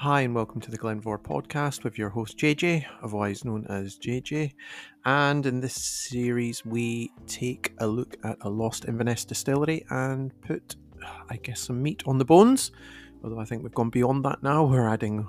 Hi, 0.00 0.20
and 0.20 0.32
welcome 0.32 0.60
to 0.60 0.70
the 0.70 0.76
Glen 0.76 1.02
Mhor 1.02 1.18
podcast 1.18 1.82
with 1.82 1.98
your 1.98 2.08
host 2.08 2.38
JJ, 2.38 2.84
otherwise 3.02 3.44
known 3.44 3.66
as 3.66 3.98
JJ. 3.98 4.52
And 5.04 5.44
in 5.44 5.58
this 5.58 5.74
series, 5.74 6.64
we 6.64 7.10
take 7.26 7.72
a 7.78 7.86
look 7.88 8.16
at 8.22 8.36
a 8.42 8.48
lost 8.48 8.84
Inverness 8.84 9.24
distillery 9.24 9.84
and 9.90 10.32
put, 10.40 10.76
I 11.28 11.34
guess, 11.38 11.62
some 11.62 11.82
meat 11.82 12.04
on 12.06 12.16
the 12.16 12.24
bones. 12.24 12.70
Although 13.24 13.40
I 13.40 13.44
think 13.44 13.64
we've 13.64 13.74
gone 13.74 13.90
beyond 13.90 14.24
that 14.24 14.40
now. 14.40 14.64
We're 14.64 14.88
adding 14.88 15.26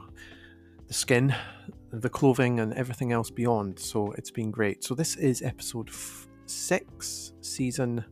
the 0.87 0.93
skin, 0.93 1.33
the 1.91 2.07
clothing, 2.07 2.59
and 2.59 2.71
everything 2.75 3.11
else 3.11 3.31
beyond. 3.31 3.79
So 3.79 4.11
it's 4.19 4.29
been 4.29 4.51
great. 4.51 4.83
So 4.83 4.93
this 4.93 5.15
is 5.15 5.41
episode 5.41 5.89
f- 5.89 6.27
six, 6.45 7.33
season 7.41 8.05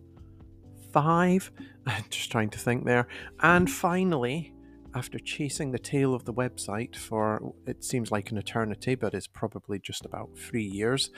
five. 0.91 1.51
I'm 1.85 2.03
Just 2.09 2.31
trying 2.31 2.49
to 2.49 2.57
think 2.57 2.83
there. 2.83 3.07
And 3.41 3.69
finally, 3.69 4.55
after 4.97 5.19
chasing 5.19 5.71
the 5.71 5.77
tail 5.77 6.15
of 6.15 6.25
the 6.25 6.33
website 6.33 6.95
for 6.95 7.53
it 7.67 7.83
seems 7.83 8.11
like 8.11 8.31
an 8.31 8.37
eternity, 8.37 8.95
but 8.95 9.13
it's 9.13 9.27
probably 9.27 9.77
just 9.77 10.05
about 10.05 10.35
three 10.35 10.65
years, 10.65 11.11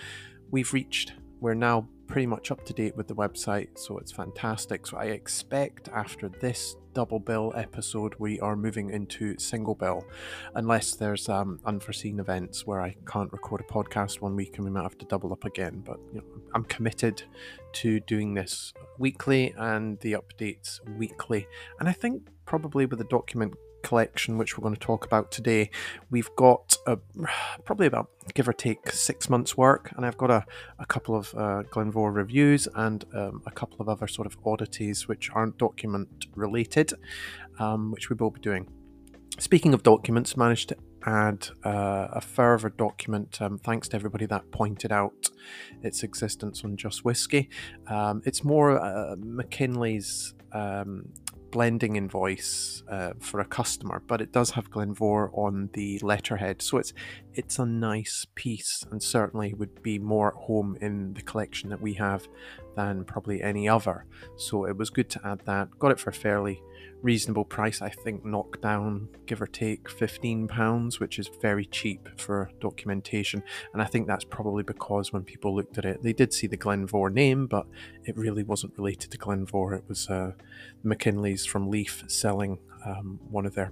we've 0.52 0.74
reached, 0.74 1.14
we're 1.40 1.54
now 1.54 1.88
pretty 2.06 2.28
much 2.28 2.52
up 2.52 2.66
to 2.66 2.74
date 2.74 2.98
with 2.98 3.08
the 3.08 3.16
website, 3.16 3.70
so 3.78 3.98
it's 3.98 4.12
fantastic. 4.12 4.86
So 4.86 4.98
I 4.98 5.06
expect 5.06 5.88
after 5.94 6.28
this 6.28 6.76
double 6.94 7.20
bill 7.20 7.54
episode, 7.56 8.16
we 8.20 8.38
are 8.42 8.58
moving 8.58 8.90
into 8.90 9.38
single 9.40 9.76
bill, 9.76 10.04
unless 10.56 10.96
there's 10.96 11.30
um, 11.30 11.62
unforeseen 11.66 12.20
events 12.20 12.68
where 12.68 12.82
I 12.82 12.98
can't 13.08 13.32
record 13.32 13.62
a 13.62 13.72
podcast 13.72 14.20
one 14.20 14.36
week 14.36 14.58
and 14.58 14.66
we 14.66 14.72
might 14.72 14.84
have 14.84 14.98
to 14.98 15.06
double 15.06 15.32
up 15.32 15.46
again. 15.46 15.84
But 15.86 16.00
you 16.12 16.20
know, 16.20 16.26
I'm 16.54 16.66
committed 16.66 17.24
to 17.74 18.02
doing 18.02 18.34
this 18.34 18.74
weekly 18.98 19.54
and 19.58 19.98
the 20.02 20.14
updates 20.14 20.86
weekly, 20.98 21.48
and 21.80 21.88
I 21.88 21.94
think 21.94 22.28
probably 22.46 22.86
with 22.86 23.00
the 23.00 23.06
document 23.06 23.54
collection, 23.84 24.38
which 24.38 24.58
we're 24.58 24.64
going 24.64 24.76
to 24.76 24.80
talk 24.80 25.06
about 25.06 25.32
today, 25.32 25.70
we've 26.10 26.30
got 26.36 26.78
a, 26.88 26.98
probably 27.66 27.88
about 27.88 28.10
give 28.34 28.48
or 28.48 28.54
take 28.54 28.92
six 28.92 29.30
months' 29.30 29.58
work, 29.58 29.92
and 29.96 30.06
I've 30.06 30.18
got 30.18 30.32
a, 30.32 30.46
a 30.78 30.86
couple 30.86 31.16
of 31.16 31.34
uh, 31.36 31.64
Glen 31.64 31.92
Mhor 31.92 32.14
reviews 32.14 32.68
and 32.76 33.04
um, 33.14 33.42
a 33.46 33.52
couple 33.52 33.78
of 33.80 33.90
other 33.90 34.08
sort 34.08 34.28
of 34.28 34.38
oddities 34.46 35.08
which 35.08 35.30
aren't 35.34 35.58
document 35.58 36.28
related, 36.36 36.94
um, 37.60 37.92
which 37.92 38.10
we 38.10 38.16
will 38.16 38.32
be 38.32 38.42
doing. 38.42 38.68
Speaking 39.40 39.74
of 39.74 39.84
documents, 39.84 40.36
managed 40.36 40.70
to 40.70 40.78
add 41.06 41.48
uh, 41.64 42.08
a 42.12 42.22
further 42.22 42.70
document 42.70 43.42
um, 43.42 43.58
thanks 43.58 43.88
to 43.90 43.96
everybody 43.96 44.26
that 44.26 44.52
pointed 44.52 44.92
out 44.92 45.30
its 45.82 46.04
existence 46.04 46.64
on 46.64 46.76
Just 46.76 47.06
Whisky. 47.06 47.50
Um, 47.88 48.22
it's 48.26 48.44
more 48.44 48.80
uh, 48.80 49.16
Mackinlay's 49.16 50.34
um, 50.52 51.08
blending 51.52 51.96
invoice 51.96 52.84
uh, 52.90 53.14
for 53.20 53.40
a 53.40 53.46
customer, 53.46 54.02
but 54.08 54.22
it 54.22 54.32
does 54.32 54.52
have 54.52 54.70
Glen 54.70 54.96
Mhor 54.96 55.30
on 55.34 55.70
the 55.74 56.00
letterhead, 56.00 56.62
so 56.62 56.78
it's 56.78 56.94
it's 57.34 57.60
a 57.60 57.66
nice 57.66 58.26
piece, 58.36 58.86
and 58.92 59.02
certainly 59.02 59.54
would 59.54 59.82
be 59.82 60.00
more 60.00 60.30
at 60.30 60.34
home 60.34 60.78
in 60.82 61.14
the 61.14 61.22
collection 61.22 61.70
that 61.70 61.82
we 61.82 61.94
have 61.94 62.28
than 62.76 63.04
probably 63.04 63.42
any 63.42 63.68
other. 63.68 64.06
So 64.38 64.66
it 64.66 64.78
was 64.78 64.90
good 64.90 65.10
to 65.12 65.22
add 65.24 65.42
that. 65.46 65.78
Got 65.80 65.92
it 65.92 66.00
for 66.00 66.12
fairly 66.12 66.62
reasonable 67.02 67.46
price. 67.46 67.82
I 67.82 67.90
think 67.90 68.26
knocked 68.26 68.62
down, 68.62 69.08
give 69.26 69.42
or 69.42 69.48
take, 69.48 69.90
fifteen 69.90 70.48
pounds, 70.48 71.00
which 71.00 71.20
is 71.20 71.30
very 71.42 71.66
cheap 71.66 72.10
for 72.18 72.50
documentation. 72.60 73.44
And 73.74 73.82
I 73.82 73.86
think 73.86 74.08
that's 74.08 74.26
probably 74.26 74.64
because 74.64 75.14
when 75.14 75.24
people 75.24 75.56
looked 75.56 75.78
at 75.78 75.86
it, 75.86 76.04
they 76.04 76.14
did 76.14 76.34
see 76.34 76.48
the 76.48 76.58
Glen 76.58 76.88
Mhor 76.88 77.12
name, 77.12 77.48
but 77.48 77.66
it 78.04 78.18
really 78.18 78.44
wasn't 78.44 78.78
related 78.78 79.12
to 79.12 79.18
Glen 79.18 79.46
Mhor. 79.46 79.76
It 79.76 79.84
was 79.88 80.10
uh, 80.10 80.32
Mackinlay's 80.84 81.46
from 81.46 81.70
Leith 81.70 82.04
selling 82.08 82.60
um, 82.86 83.20
one 83.30 83.46
of 83.46 83.56
their 83.56 83.72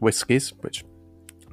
whiskies, 0.00 0.52
which 0.60 0.84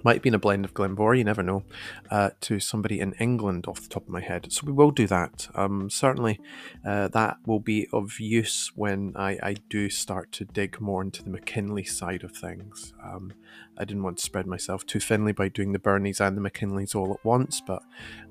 might 0.06 0.18
have 0.18 0.22
been 0.22 0.36
a 0.36 0.40
blend 0.40 0.64
of 0.64 0.74
Glen 0.76 0.96
Mhor, 0.96 1.18
you 1.18 1.24
never 1.24 1.42
know, 1.42 1.64
uh, 2.12 2.30
to 2.42 2.60
somebody 2.60 3.00
in 3.00 3.14
England 3.14 3.66
off 3.68 3.82
the 3.82 3.90
top 3.90 4.04
of 4.04 4.10
my 4.10 4.22
head. 4.22 4.52
So 4.52 4.62
we 4.64 4.72
will 4.72 4.92
do 4.92 5.08
that. 5.08 5.48
Um, 5.56 5.90
certainly, 5.90 6.40
uh, 6.86 7.08
that 7.08 7.38
will 7.48 7.60
be 7.60 7.88
of 7.92 8.20
use 8.20 8.72
when 8.76 9.14
I, 9.16 9.40
I, 9.42 9.56
do 9.68 9.90
start 9.90 10.32
to 10.34 10.46
dig 10.46 10.80
more 10.80 11.02
into 11.02 11.24
the 11.24 11.32
Mackinlay 11.32 11.86
side 11.86 12.24
of 12.24 12.34
things. 12.34 12.94
Um, 13.04 13.34
I 13.80 13.84
didn't 13.84 14.04
want 14.04 14.20
to 14.20 14.24
spread 14.24 14.46
myself 14.46 14.86
too 14.86 15.00
thinly 15.00 15.32
by 15.32 15.50
doing 15.50 15.72
the 15.72 15.80
Birnies 15.80 16.22
and 16.22 16.38
the 16.38 16.42
Mackinlays 16.42 16.94
all 16.94 17.12
at 17.12 17.26
once, 17.26 17.60
but 17.66 17.82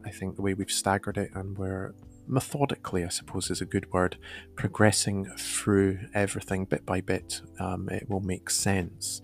I 0.05 0.11
think 0.11 0.37
the 0.37 0.43
way 0.43 0.55
we've 0.55 0.71
staggered 0.71 1.19
it 1.19 1.33
and 1.35 1.59
we're 1.59 1.93
methodically, 2.29 3.05
I 3.05 3.09
suppose 3.09 3.51
is 3.51 3.61
a 3.61 3.67
good 3.67 3.93
word, 3.93 4.17
progressing 4.55 5.27
through 5.37 5.99
everything 6.15 6.67
bit 6.67 6.87
by 6.87 7.01
bit, 7.01 7.43
um, 7.59 7.89
it 7.89 8.09
will 8.09 8.21
make 8.21 8.49
sense. 8.49 9.21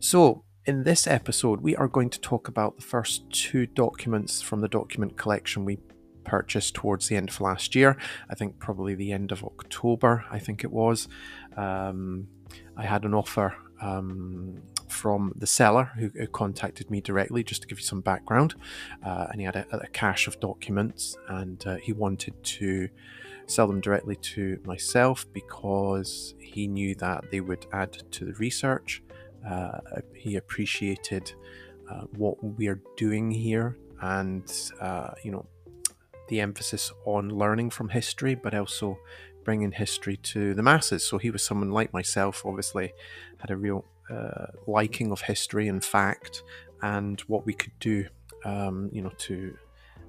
So, 0.00 0.44
in 0.64 0.84
this 0.84 1.06
episode, 1.06 1.60
we 1.60 1.74
are 1.76 1.88
going 1.88 2.10
to 2.10 2.20
talk 2.20 2.46
about 2.46 2.76
the 2.76 2.82
first 2.82 3.28
two 3.30 3.66
documents 3.66 4.40
from 4.40 4.60
the 4.60 4.68
document 4.68 5.16
collection 5.16 5.64
we 5.64 5.78
purchased 6.24 6.74
towards 6.74 7.08
the 7.08 7.16
end 7.16 7.30
of 7.30 7.40
last 7.40 7.74
year. 7.74 7.96
I 8.30 8.34
think 8.34 8.60
probably 8.60 8.94
the 8.94 9.12
end 9.12 9.32
of 9.32 9.42
October, 9.42 10.24
I 10.30 10.38
think 10.38 10.62
it 10.62 10.70
was. 10.70 11.08
Um, 11.56 12.28
I 12.76 12.84
had 12.84 13.04
an 13.04 13.12
offer 13.12 13.56
um, 13.80 14.62
from 14.86 15.32
the 15.36 15.48
seller 15.48 15.90
who, 15.96 16.10
who, 16.14 16.28
contacted 16.28 16.90
me 16.90 17.00
directly, 17.00 17.42
just 17.42 17.62
to 17.62 17.68
give 17.68 17.80
you 17.80 17.84
some 17.84 18.00
background. 18.00 18.54
Uh, 19.04 19.26
and 19.30 19.40
he 19.40 19.44
had 19.44 19.56
a, 19.56 19.66
a, 19.76 19.88
cache 19.88 20.28
of 20.28 20.38
documents 20.38 21.16
and 21.28 21.66
uh, 21.66 21.76
he 21.76 21.92
wanted 21.92 22.34
to 22.44 22.88
sell 23.46 23.66
them 23.66 23.80
directly 23.80 24.14
to 24.14 24.60
myself 24.64 25.26
because 25.32 26.34
he 26.38 26.68
knew 26.68 26.94
that 26.94 27.32
they 27.32 27.40
would 27.40 27.66
add 27.72 27.92
to 28.12 28.24
the 28.24 28.34
research 28.34 29.02
uh, 29.48 29.80
he 30.14 30.36
appreciated 30.36 31.32
uh, 31.90 32.02
what 32.16 32.42
we're 32.42 32.80
doing 32.96 33.30
here 33.30 33.76
and, 34.00 34.70
uh, 34.80 35.10
you 35.22 35.30
know, 35.30 35.46
the 36.28 36.40
emphasis 36.40 36.92
on 37.04 37.28
learning 37.28 37.70
from 37.70 37.88
history, 37.88 38.34
but 38.34 38.54
also 38.54 38.98
bringing 39.44 39.72
history 39.72 40.16
to 40.16 40.54
the 40.54 40.62
masses. 40.62 41.04
So 41.04 41.18
he 41.18 41.30
was 41.30 41.42
someone 41.42 41.70
like 41.70 41.92
myself, 41.92 42.44
obviously, 42.46 42.92
had 43.38 43.50
a 43.50 43.56
real 43.56 43.84
uh, 44.10 44.46
liking 44.66 45.12
of 45.12 45.20
history 45.20 45.68
and 45.68 45.84
fact 45.84 46.42
and 46.82 47.20
what 47.22 47.46
we 47.46 47.52
could 47.54 47.78
do, 47.80 48.06
um, 48.44 48.90
you 48.92 49.02
know, 49.02 49.12
to 49.18 49.56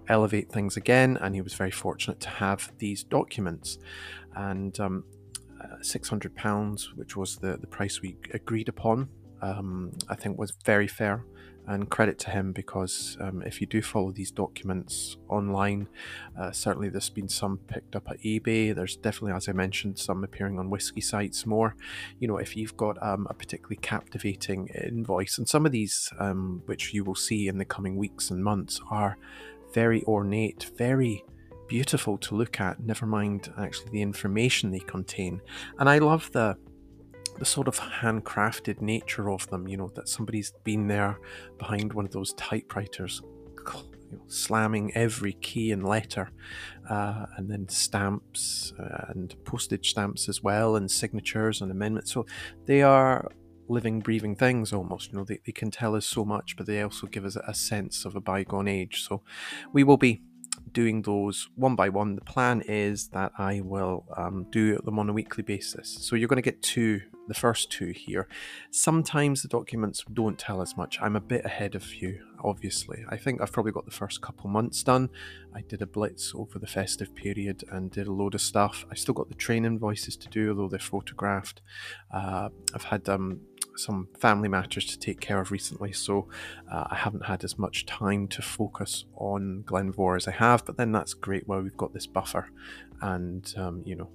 elevate 0.08 0.52
things 0.52 0.78
again. 0.78 1.18
And 1.22 1.36
he 1.36 1.42
was 1.42 1.54
very 1.54 1.72
fortunate 1.72 2.20
to 2.22 2.30
have 2.30 2.72
these 2.78 3.04
documents. 3.04 3.80
And 4.36 4.80
um, 4.80 5.04
uh, 5.62 5.78
£600, 5.82 6.96
which 6.96 7.16
was 7.16 7.38
the, 7.38 7.58
the 7.58 7.68
price 7.68 8.02
we 8.02 8.18
agreed 8.34 8.70
upon 8.70 9.10
um, 9.44 9.92
I 10.10 10.16
think 10.16 10.40
was 10.40 10.54
very 10.66 10.88
fair. 10.88 11.26
And 11.66 11.90
credit 11.90 12.20
to 12.20 12.30
him 12.30 12.52
because 12.52 13.18
um, 13.22 13.42
if 13.44 13.62
you 13.62 13.68
do 13.68 13.82
follow 13.82 14.12
these 14.12 14.32
documents 14.32 15.16
online, 15.30 15.88
uh, 16.38 16.52
certainly 16.52 16.90
there's 16.90 17.10
been 17.10 17.30
some 17.30 17.58
picked 17.58 17.96
up 17.96 18.10
at 18.10 18.20
eBay. 18.20 18.76
There's 18.76 18.98
definitely, 18.98 19.32
as 19.32 19.48
I 19.48 19.54
mentioned, 19.54 19.98
some 19.98 20.26
appearing 20.26 20.60
on 20.60 20.70
whiskey 20.70 21.00
sites 21.00 21.46
more. 21.46 21.78
You 22.20 22.28
know, 22.28 22.36
if 22.36 22.58
you've 22.58 22.76
got 22.76 23.02
um, 23.02 23.28
a 23.30 23.34
particularly 23.34 23.78
captivating 23.78 24.68
invoice, 24.68 25.38
and 25.38 25.48
some 25.48 25.66
of 25.66 25.72
these, 25.72 26.12
um, 26.20 26.64
which 26.66 26.94
you 26.94 27.06
will 27.06 27.16
see 27.16 27.48
in 27.48 27.58
the 27.58 27.66
coming 27.66 27.96
weeks 27.96 28.30
and 28.30 28.44
months, 28.44 28.82
are 28.92 29.18
very 29.74 30.04
ornate, 30.04 30.70
very 30.78 31.24
beautiful 31.70 32.18
to 32.18 32.36
look 32.36 32.60
at, 32.60 32.82
never 32.82 33.06
mind 33.06 33.54
actually 33.58 33.90
the 33.92 34.02
information 34.02 34.70
they 34.70 34.80
contain. 34.80 35.42
And 35.80 35.90
I 35.90 36.00
love 36.00 36.30
the 36.34 36.58
the 37.40 37.46
sort 37.46 37.68
of 37.68 37.80
handcrafted 37.80 38.82
nature 38.82 39.30
of 39.30 39.48
them, 39.50 39.68
you 39.68 39.78
know, 39.78 39.92
that 39.96 40.08
somebody's 40.08 40.54
been 40.64 40.88
there 40.88 41.20
behind 41.58 41.94
one 41.94 42.06
of 42.06 42.12
those 42.12 42.34
typewriters, 42.34 43.22
you 44.12 44.18
know, 44.18 44.24
slamming 44.28 44.92
every 44.96 45.34
key 45.34 45.72
and 45.72 45.84
letter, 45.84 46.30
uh, 46.90 47.26
and 47.38 47.50
then 47.50 47.68
stamps 47.68 48.74
uh, 48.80 49.06
and 49.10 49.36
postage 49.46 49.90
stamps 49.90 50.30
as 50.30 50.44
well, 50.44 50.76
and 50.76 50.90
signatures 50.90 51.62
and 51.62 51.72
amendments. 51.72 52.12
So 52.12 52.26
they 52.66 52.82
are 52.82 53.30
living, 53.68 54.00
breathing 54.00 54.36
things 54.36 54.74
almost. 54.74 55.12
You 55.12 55.18
know, 55.18 55.24
they, 55.24 55.40
they 55.46 55.52
can 55.52 55.72
tell 55.72 55.96
us 55.96 56.06
so 56.06 56.24
much, 56.26 56.56
but 56.58 56.66
they 56.68 56.82
also 56.82 57.08
give 57.08 57.26
us 57.26 57.38
a 57.48 57.54
sense 57.54 58.06
of 58.06 58.16
a 58.16 58.22
bygone 58.22 58.68
age. 58.68 59.04
So 59.04 59.24
we 59.72 59.84
will 59.84 59.98
be 59.98 60.22
doing 60.74 61.02
those 61.04 61.50
one 61.56 61.76
by 61.76 61.90
one. 61.90 62.16
The 62.16 62.22
plan 62.22 62.62
is 62.62 63.08
that 63.10 63.32
I 63.38 63.62
will 63.62 64.06
um, 64.18 64.48
do 64.50 64.78
them 64.78 65.00
on 65.00 65.10
a 65.10 65.14
weekly 65.14 65.44
basis. 65.44 65.90
So 66.02 66.16
you're 66.16 66.28
going 66.28 66.38
to 66.38 66.42
get 66.42 66.62
two 66.62 67.02
the 67.28 67.34
first 67.34 67.72
two 67.72 67.92
here. 67.92 68.28
Sometimes 68.72 69.42
the 69.42 69.48
documents 69.48 70.04
don't 70.14 70.38
tell 70.38 70.62
as 70.62 70.76
much. 70.76 71.00
I'm 71.02 71.16
a 71.16 71.22
bit 71.22 71.46
ahead 71.46 71.76
of 71.76 71.96
you, 71.96 72.22
obviously. 72.44 73.06
I 73.10 73.18
think 73.18 73.42
I've 73.42 73.52
probably 73.52 73.72
got 73.72 73.86
the 73.86 73.92
first 73.92 74.22
couple 74.22 74.50
months 74.50 74.84
done. 74.84 75.10
I 75.56 75.62
did 75.62 75.82
a 75.82 75.86
blitz 75.86 76.34
over 76.36 76.60
the 76.60 76.68
festive 76.68 77.16
period 77.16 77.64
and 77.72 77.92
did 77.92 78.08
a 78.08 78.12
load 78.12 78.36
of 78.36 78.42
stuff. 78.42 78.86
I 78.92 78.96
still 78.96 79.14
got 79.14 79.30
the 79.30 79.36
train 79.36 79.66
invoices 79.66 80.18
to 80.18 80.30
do, 80.30 80.50
although 80.50 80.68
they're 80.68 80.80
photographed. 80.80 81.62
Uh, 82.12 82.50
I've 82.74 82.84
had 82.84 83.08
um, 83.08 83.42
some 83.76 84.08
family 84.20 84.50
matters 84.50 84.86
to 84.86 85.00
take 85.00 85.20
care 85.20 85.40
of 85.40 85.52
recently, 85.52 85.92
so 85.92 86.28
uh, 86.72 86.86
I 86.90 86.96
haven't 86.96 87.26
had 87.26 87.44
as 87.44 87.58
much 87.58 87.86
time 87.86 88.28
to 88.30 88.42
focus 88.42 89.06
on 89.16 89.64
Glen 89.66 89.94
Mhor 89.94 90.16
as 90.16 90.28
I 90.28 90.32
have. 90.32 90.66
But 90.66 90.78
then 90.78 90.92
that's 90.92 91.14
great 91.14 91.48
while 91.48 91.62
we've 91.62 91.78
got 91.78 91.94
this 91.94 92.08
buffer, 92.08 92.50
and 93.02 93.54
um, 93.58 93.84
you 93.86 93.96
know 93.96 94.10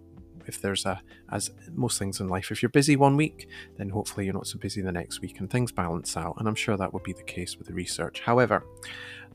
if 0.48 0.60
there's 0.60 0.86
a, 0.86 1.00
as 1.30 1.50
most 1.74 1.98
things 1.98 2.20
in 2.20 2.28
life, 2.28 2.50
if 2.50 2.62
you're 2.62 2.70
busy 2.70 2.96
one 2.96 3.16
week, 3.16 3.48
then 3.76 3.90
hopefully 3.90 4.24
you're 4.24 4.34
not 4.34 4.46
so 4.46 4.58
busy 4.58 4.80
the 4.80 4.90
next 4.90 5.20
week 5.20 5.38
and 5.40 5.50
things 5.50 5.70
balance 5.70 6.16
out. 6.16 6.36
And 6.38 6.48
I'm 6.48 6.54
sure 6.54 6.76
that 6.76 6.92
will 6.92 7.00
be 7.00 7.12
the 7.12 7.22
case 7.22 7.58
with 7.58 7.68
the 7.68 7.74
research. 7.74 8.20
However, 8.20 8.64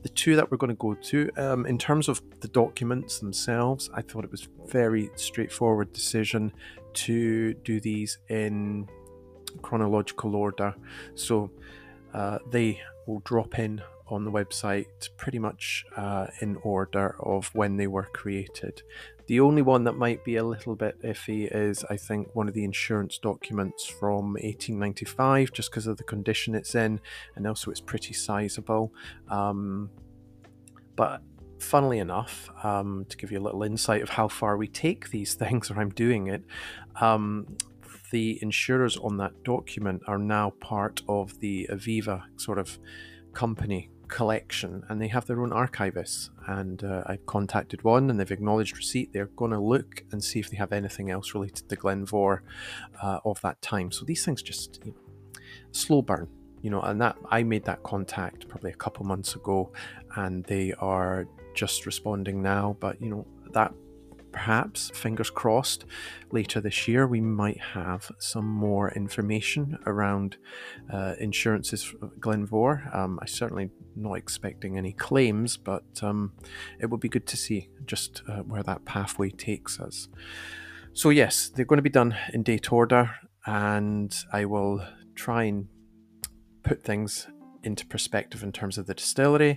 the 0.02 0.08
two 0.10 0.36
that 0.36 0.50
we're 0.50 0.58
going 0.58 0.70
to 0.70 0.76
go 0.76 0.94
to, 0.94 1.30
um, 1.36 1.66
in 1.66 1.78
terms 1.78 2.08
of 2.08 2.20
the 2.40 2.48
documents 2.48 3.20
themselves, 3.20 3.88
I 3.94 4.02
thought 4.02 4.24
it 4.24 4.30
was 4.30 4.48
very 4.66 5.10
straightforward 5.14 5.92
decision 5.92 6.52
to 6.94 7.54
do 7.54 7.80
these 7.80 8.18
in 8.28 8.88
chronological 9.62 10.36
order. 10.36 10.74
So 11.14 11.50
uh, 12.12 12.38
they 12.50 12.80
will 13.06 13.20
drop 13.20 13.58
in 13.58 13.82
on 14.08 14.24
the 14.24 14.30
website 14.30 15.08
pretty 15.16 15.38
much 15.38 15.84
uh, 15.96 16.26
in 16.40 16.56
order 16.62 17.16
of 17.20 17.50
when 17.54 17.76
they 17.76 17.86
were 17.86 18.08
created. 18.12 18.82
The 19.26 19.40
only 19.40 19.62
one 19.62 19.84
that 19.84 19.94
might 19.94 20.22
be 20.24 20.36
a 20.36 20.44
little 20.44 20.76
bit 20.76 21.00
iffy 21.02 21.48
is, 21.50 21.84
I 21.88 21.96
think, 21.96 22.34
one 22.34 22.46
of 22.46 22.54
the 22.54 22.64
insurance 22.64 23.16
documents 23.16 23.86
from 23.86 24.34
1895, 24.34 25.52
just 25.52 25.70
because 25.70 25.86
of 25.86 25.96
the 25.96 26.04
condition 26.04 26.54
it's 26.54 26.74
in, 26.74 27.00
and 27.34 27.46
also 27.46 27.70
it's 27.70 27.80
pretty 27.80 28.12
sizable. 28.12 28.92
Um, 29.30 29.88
but 30.94 31.22
funnily 31.58 31.98
enough, 31.98 32.50
um, 32.62 33.06
to 33.08 33.16
give 33.16 33.32
you 33.32 33.38
a 33.38 33.40
little 33.40 33.62
insight 33.62 34.02
of 34.02 34.10
how 34.10 34.28
far 34.28 34.58
we 34.58 34.68
take 34.68 35.08
these 35.08 35.34
things, 35.42 35.70
or 35.70 35.80
I'm 35.80 35.90
doing 35.90 36.26
it, 36.26 36.44
um, 37.00 37.56
the 38.14 38.38
insurers 38.42 38.96
on 38.98 39.16
that 39.16 39.42
document 39.42 40.00
are 40.06 40.20
now 40.20 40.50
part 40.60 41.02
of 41.08 41.40
the 41.40 41.68
Aviva 41.68 42.22
sort 42.36 42.60
of 42.60 42.78
company 43.32 43.90
collection 44.06 44.84
and 44.88 45.02
they 45.02 45.08
have 45.08 45.26
their 45.26 45.40
own 45.42 45.50
archivists. 45.50 46.30
And 46.46 46.84
uh, 46.84 47.02
i've 47.06 47.26
contacted 47.26 47.82
one 47.82 48.10
and 48.10 48.20
they've 48.20 48.30
acknowledged 48.30 48.76
receipt. 48.76 49.12
They're 49.12 49.34
going 49.42 49.50
to 49.50 49.58
look 49.58 50.04
and 50.12 50.22
see 50.22 50.38
if 50.38 50.48
they 50.48 50.56
have 50.56 50.72
anything 50.72 51.10
else 51.10 51.34
related 51.34 51.68
to 51.68 51.74
Glen 51.74 52.06
Mhor 52.06 52.42
uh, 53.02 53.18
of 53.24 53.40
that 53.40 53.60
time. 53.60 53.90
So 53.90 54.04
these 54.04 54.24
things 54.24 54.42
just 54.42 54.78
you 54.84 54.92
know, 54.92 55.40
slow 55.72 56.00
burn 56.00 56.28
you 56.62 56.70
know 56.70 56.80
and 56.82 57.00
that 57.00 57.16
i 57.30 57.42
made 57.42 57.64
that 57.64 57.82
contact 57.82 58.48
probably 58.48 58.70
a 58.70 58.80
couple 58.84 59.04
months 59.04 59.34
ago 59.34 59.70
and 60.16 60.44
they 60.44 60.72
are 60.78 61.26
just 61.54 61.84
responding 61.84 62.40
now. 62.42 62.76
But 62.78 63.02
you 63.02 63.08
know 63.08 63.26
that 63.52 63.72
perhaps, 64.34 64.90
fingers 64.90 65.30
crossed, 65.30 65.84
later 66.32 66.60
this 66.60 66.88
year 66.88 67.06
we 67.06 67.20
might 67.20 67.60
have 67.60 68.10
some 68.18 68.46
more 68.46 68.90
information 68.90 69.78
around 69.86 70.36
uh, 70.92 71.14
insurances 71.20 71.84
for 71.84 72.08
Glen 72.18 72.48
Mhor. 72.48 72.92
Um, 72.92 73.20
I 73.22 73.26
certainly 73.26 73.70
not 73.94 74.14
expecting 74.14 74.76
any 74.76 74.92
claims, 74.92 75.56
but 75.56 75.84
um, 76.02 76.32
it 76.80 76.90
would 76.90 77.00
be 77.00 77.08
good 77.08 77.28
to 77.28 77.36
see 77.36 77.68
just 77.86 78.22
uh, 78.28 78.42
where 78.42 78.64
that 78.64 78.84
pathway 78.84 79.30
takes 79.30 79.78
us. 79.78 80.08
So 80.92 81.10
yes, 81.10 81.48
they're 81.48 81.64
going 81.64 81.78
to 81.78 81.82
be 81.82 81.88
done 81.88 82.16
in 82.32 82.42
date 82.42 82.72
order, 82.72 83.14
and 83.46 84.12
I 84.32 84.46
will 84.46 84.84
try 85.14 85.44
and 85.44 85.68
put 86.64 86.82
things 86.82 87.28
into 87.62 87.86
perspective 87.86 88.42
in 88.42 88.52
terms 88.52 88.78
of 88.78 88.86
the 88.86 88.94
distillery, 88.94 89.56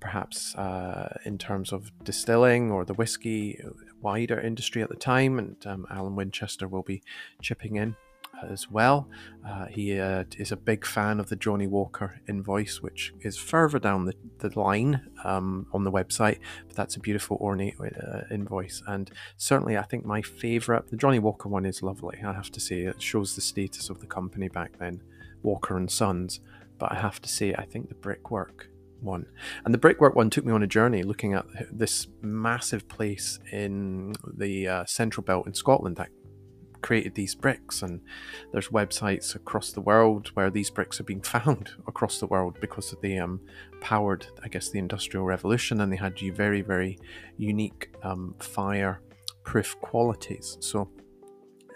perhaps 0.00 0.54
uh, 0.56 1.16
in 1.24 1.38
terms 1.38 1.72
of 1.72 1.90
distilling 2.04 2.70
or 2.70 2.84
the 2.84 2.94
whiskey 2.94 3.58
wider 4.00 4.38
industry 4.40 4.82
at 4.82 4.88
the 4.88 4.96
time, 4.96 5.38
and 5.38 5.56
um, 5.66 5.86
Alan 5.90 6.16
Winchester 6.16 6.68
will 6.68 6.82
be 6.82 7.02
chipping 7.42 7.76
in 7.76 7.96
as 8.42 8.70
well. 8.70 9.08
Uh, 9.46 9.66
he 9.66 9.98
uh, 9.98 10.24
is 10.36 10.52
a 10.52 10.56
big 10.56 10.84
fan 10.84 11.20
of 11.20 11.28
the 11.28 11.36
Johnnie 11.36 11.66
Walker 11.66 12.20
invoice, 12.28 12.82
which 12.82 13.12
is 13.20 13.36
further 13.36 13.78
down 13.78 14.04
the, 14.04 14.14
the 14.38 14.58
line 14.58 15.00
um, 15.24 15.66
on 15.72 15.84
the 15.84 15.92
website, 15.92 16.38
but 16.66 16.76
that's 16.76 16.96
a 16.96 17.00
beautiful 17.00 17.38
ornate 17.40 17.76
uh, 17.80 18.22
invoice. 18.30 18.82
And 18.86 19.10
certainly, 19.36 19.76
I 19.76 19.82
think 19.82 20.04
my 20.04 20.22
favourite, 20.22 20.88
the 20.88 20.96
Johnnie 20.96 21.18
Walker 21.18 21.48
one, 21.48 21.66
is 21.66 21.82
lovely. 21.82 22.18
I 22.24 22.32
have 22.32 22.50
to 22.52 22.60
say, 22.60 22.80
it 22.80 23.00
shows 23.00 23.34
the 23.34 23.40
status 23.40 23.90
of 23.90 24.00
the 24.00 24.06
company 24.06 24.48
back 24.48 24.78
then, 24.78 25.02
Walker 25.42 25.76
and 25.76 25.90
Sons. 25.90 26.40
But 26.78 26.92
I 26.92 26.96
have 26.96 27.22
to 27.22 27.28
say, 27.28 27.54
I 27.54 27.64
think 27.64 27.88
the 27.88 27.94
brickwork 27.94 28.68
one. 29.00 29.26
And 29.64 29.72
the 29.72 29.78
brickwork 29.78 30.14
one 30.14 30.30
took 30.30 30.44
me 30.44 30.52
on 30.52 30.62
a 30.62 30.66
journey 30.66 31.02
looking 31.02 31.34
at 31.34 31.46
this 31.70 32.06
massive 32.22 32.88
place 32.88 33.38
in 33.52 34.14
the 34.36 34.68
uh, 34.68 34.84
central 34.86 35.24
belt 35.24 35.46
in 35.46 35.54
Scotland 35.54 35.96
that 35.96 36.08
created 36.82 37.14
these 37.14 37.34
bricks. 37.34 37.82
And 37.82 38.00
there's 38.52 38.68
websites 38.68 39.34
across 39.34 39.72
the 39.72 39.80
world 39.80 40.28
where 40.34 40.50
these 40.50 40.70
bricks 40.70 40.98
have 40.98 41.06
been 41.06 41.20
found 41.34 41.70
across 41.86 42.20
the 42.20 42.26
world 42.26 42.58
because 42.60 42.94
they 43.02 43.18
um, 43.18 43.40
powered, 43.80 44.26
I 44.42 44.48
guess, 44.48 44.70
the 44.70 44.78
Industrial 44.78 45.24
Revolution 45.24 45.80
and 45.80 45.92
they 45.92 45.96
had 45.96 46.18
very, 46.34 46.62
very 46.62 46.98
unique 47.36 47.90
um, 48.02 48.34
fire 48.38 49.00
proof 49.44 49.78
qualities. 49.80 50.58
So 50.60 50.90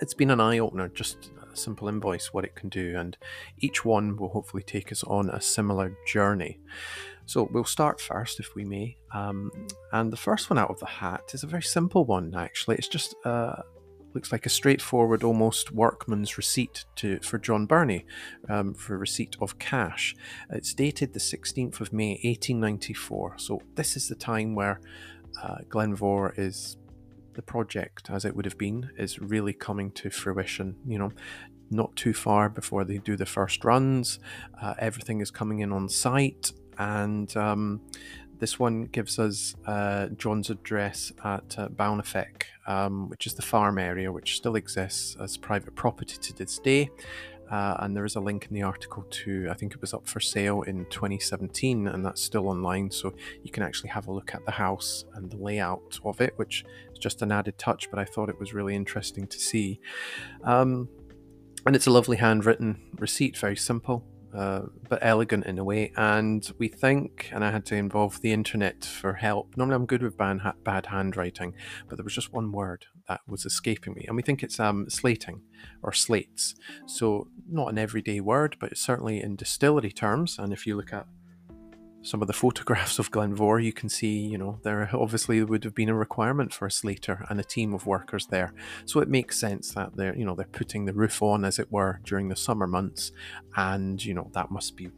it's 0.00 0.14
been 0.14 0.30
an 0.30 0.40
eye 0.40 0.58
opener 0.58 0.88
just 0.88 1.30
a 1.52 1.56
simple 1.56 1.88
invoice 1.88 2.32
what 2.32 2.44
it 2.44 2.54
can 2.54 2.68
do 2.68 2.96
and 2.96 3.16
each 3.58 3.84
one 3.84 4.16
will 4.16 4.30
hopefully 4.30 4.62
take 4.62 4.90
us 4.92 5.02
on 5.04 5.28
a 5.30 5.40
similar 5.40 5.96
journey 6.06 6.58
so 7.30 7.48
we'll 7.52 7.62
start 7.62 8.00
first, 8.00 8.40
if 8.40 8.56
we 8.56 8.64
may. 8.64 8.96
Um, 9.14 9.52
and 9.92 10.12
the 10.12 10.16
first 10.16 10.50
one 10.50 10.58
out 10.58 10.68
of 10.68 10.80
the 10.80 10.86
hat 10.86 11.30
is 11.32 11.44
a 11.44 11.46
very 11.46 11.62
simple 11.62 12.04
one, 12.04 12.34
actually. 12.34 12.74
It's 12.74 12.88
just 12.88 13.14
uh, 13.24 13.62
looks 14.14 14.32
like 14.32 14.46
a 14.46 14.48
straightforward, 14.48 15.22
almost 15.22 15.70
workman's 15.70 16.36
receipt 16.36 16.84
to 16.96 17.20
for 17.20 17.38
John 17.38 17.66
Birnie 17.66 18.04
um, 18.48 18.74
for 18.74 18.98
receipt 18.98 19.36
of 19.40 19.60
cash. 19.60 20.16
It's 20.50 20.74
dated 20.74 21.12
the 21.12 21.20
16th 21.20 21.80
of 21.80 21.92
May, 21.92 22.18
1894. 22.24 23.34
So 23.38 23.62
this 23.76 23.96
is 23.96 24.08
the 24.08 24.16
time 24.16 24.56
where 24.56 24.80
uh, 25.40 25.58
Glen 25.68 25.96
Mhor 25.96 26.36
is 26.36 26.78
the 27.34 27.42
project, 27.42 28.10
as 28.10 28.24
it 28.24 28.34
would 28.34 28.44
have 28.44 28.58
been, 28.58 28.90
is 28.96 29.18
really 29.18 29.52
coming 29.52 29.90
to 29.92 30.10
fruition. 30.10 30.76
You 30.86 30.98
know, 30.98 31.12
not 31.70 31.94
too 31.96 32.12
far 32.12 32.48
before 32.48 32.84
they 32.84 32.98
do 32.98 33.16
the 33.16 33.26
first 33.26 33.64
runs. 33.64 34.18
Uh, 34.60 34.74
everything 34.78 35.20
is 35.20 35.30
coming 35.30 35.60
in 35.60 35.72
on 35.72 35.88
site 35.88 36.52
and 36.80 37.36
um, 37.36 37.80
this 38.38 38.58
one 38.58 38.84
gives 38.84 39.18
us 39.18 39.54
uh, 39.66 40.06
John's 40.16 40.48
address 40.48 41.12
at 41.22 41.58
uh, 41.58 41.68
um, 42.66 43.10
which 43.10 43.26
is 43.26 43.34
the 43.34 43.42
farm 43.42 43.78
area, 43.78 44.10
which 44.10 44.36
still 44.36 44.56
exists 44.56 45.14
as 45.20 45.36
private 45.36 45.74
property 45.74 46.16
to 46.16 46.32
this 46.32 46.58
day. 46.58 46.88
Uh, 47.50 47.76
and 47.80 47.96
there 47.96 48.04
is 48.04 48.16
a 48.16 48.20
link 48.20 48.46
in 48.48 48.54
the 48.54 48.62
article 48.62 49.04
to, 49.10 49.48
I 49.50 49.54
think 49.54 49.72
it 49.72 49.80
was 49.80 49.92
up 49.92 50.06
for 50.06 50.20
sale 50.20 50.62
in 50.62 50.86
2017, 50.86 51.88
and 51.88 52.04
that's 52.04 52.22
still 52.22 52.48
online. 52.48 52.90
So 52.90 53.12
you 53.42 53.50
can 53.50 53.62
actually 53.62 53.90
have 53.90 54.06
a 54.06 54.12
look 54.12 54.34
at 54.34 54.44
the 54.44 54.52
house 54.52 55.04
and 55.14 55.30
the 55.30 55.36
layout 55.36 55.98
of 56.04 56.20
it, 56.20 56.34
which 56.36 56.64
is 56.92 56.98
just 56.98 57.22
an 57.22 57.32
added 57.32 57.58
touch, 57.58 57.90
but 57.90 57.98
I 57.98 58.04
thought 58.04 58.28
it 58.28 58.38
was 58.38 58.54
really 58.54 58.74
interesting 58.74 59.26
to 59.26 59.38
see. 59.38 59.80
Um, 60.44 60.88
and 61.66 61.76
it's 61.76 61.86
a 61.86 61.90
lovely 61.90 62.16
handwritten 62.16 62.80
receipt, 62.98 63.36
very 63.36 63.56
simple 63.56 64.04
uh, 64.34 64.62
but 64.88 64.98
elegant 65.02 65.46
in 65.46 65.58
a 65.58 65.64
way. 65.64 65.92
And 65.96 66.48
we 66.58 66.68
think, 66.68 67.30
and 67.32 67.44
I 67.44 67.50
had 67.50 67.64
to 67.66 67.74
involve 67.74 68.20
the 68.20 68.32
internet 68.32 68.84
for 68.84 69.14
help. 69.14 69.56
Normally, 69.56 69.76
I'm 69.76 69.86
good 69.86 70.02
with 70.02 70.16
bad, 70.16 70.40
bad 70.64 70.86
handwriting, 70.86 71.54
but 71.88 71.96
there 71.96 72.04
was 72.04 72.14
just 72.14 72.32
one 72.32 72.52
word 72.52 72.86
that 73.10 73.22
was 73.26 73.44
escaping 73.44 73.94
me. 73.94 74.04
And 74.06 74.14
we 74.14 74.22
think 74.22 74.44
it's 74.44 74.60
um, 74.60 74.88
slating 74.88 75.42
or 75.82 75.92
slates. 75.92 76.54
So, 76.86 77.26
not 77.50 77.68
an 77.68 77.78
everyday 77.78 78.20
word, 78.20 78.56
but 78.60 78.78
certainly 78.78 79.20
in 79.20 79.34
distillery 79.34 79.90
terms. 79.90 80.38
And 80.38 80.52
if 80.52 80.64
you 80.64 80.76
look 80.76 80.92
at 80.92 81.06
some 82.02 82.22
of 82.22 82.28
the 82.28 82.32
photographs 82.32 83.00
of 83.00 83.10
Glen 83.10 83.34
Mhor, 83.34 83.58
you 83.58 83.72
can 83.72 83.88
see, 83.88 84.16
you 84.16 84.38
know, 84.38 84.60
there 84.62 84.88
obviously 84.94 85.42
would 85.42 85.64
have 85.64 85.74
been 85.74 85.88
a 85.88 85.94
requirement 85.94 86.54
for 86.54 86.66
a 86.66 86.70
slater 86.70 87.26
and 87.28 87.40
a 87.40 87.44
team 87.44 87.74
of 87.74 87.84
workers 87.84 88.26
there. 88.26 88.54
So 88.86 89.00
it 89.00 89.08
makes 89.08 89.40
sense 89.40 89.74
that 89.74 89.96
they're, 89.96 90.16
you 90.16 90.24
know, 90.24 90.36
they're 90.36 90.46
putting 90.46 90.84
the 90.84 90.94
roof 90.94 91.20
on, 91.20 91.44
as 91.44 91.58
it 91.58 91.72
were, 91.72 92.00
during 92.04 92.28
the 92.28 92.36
summer 92.36 92.68
months, 92.68 93.10
and 93.56 94.02
you 94.02 94.14
know 94.14 94.30
that 94.34 94.52
must 94.52 94.76
be 94.76 94.90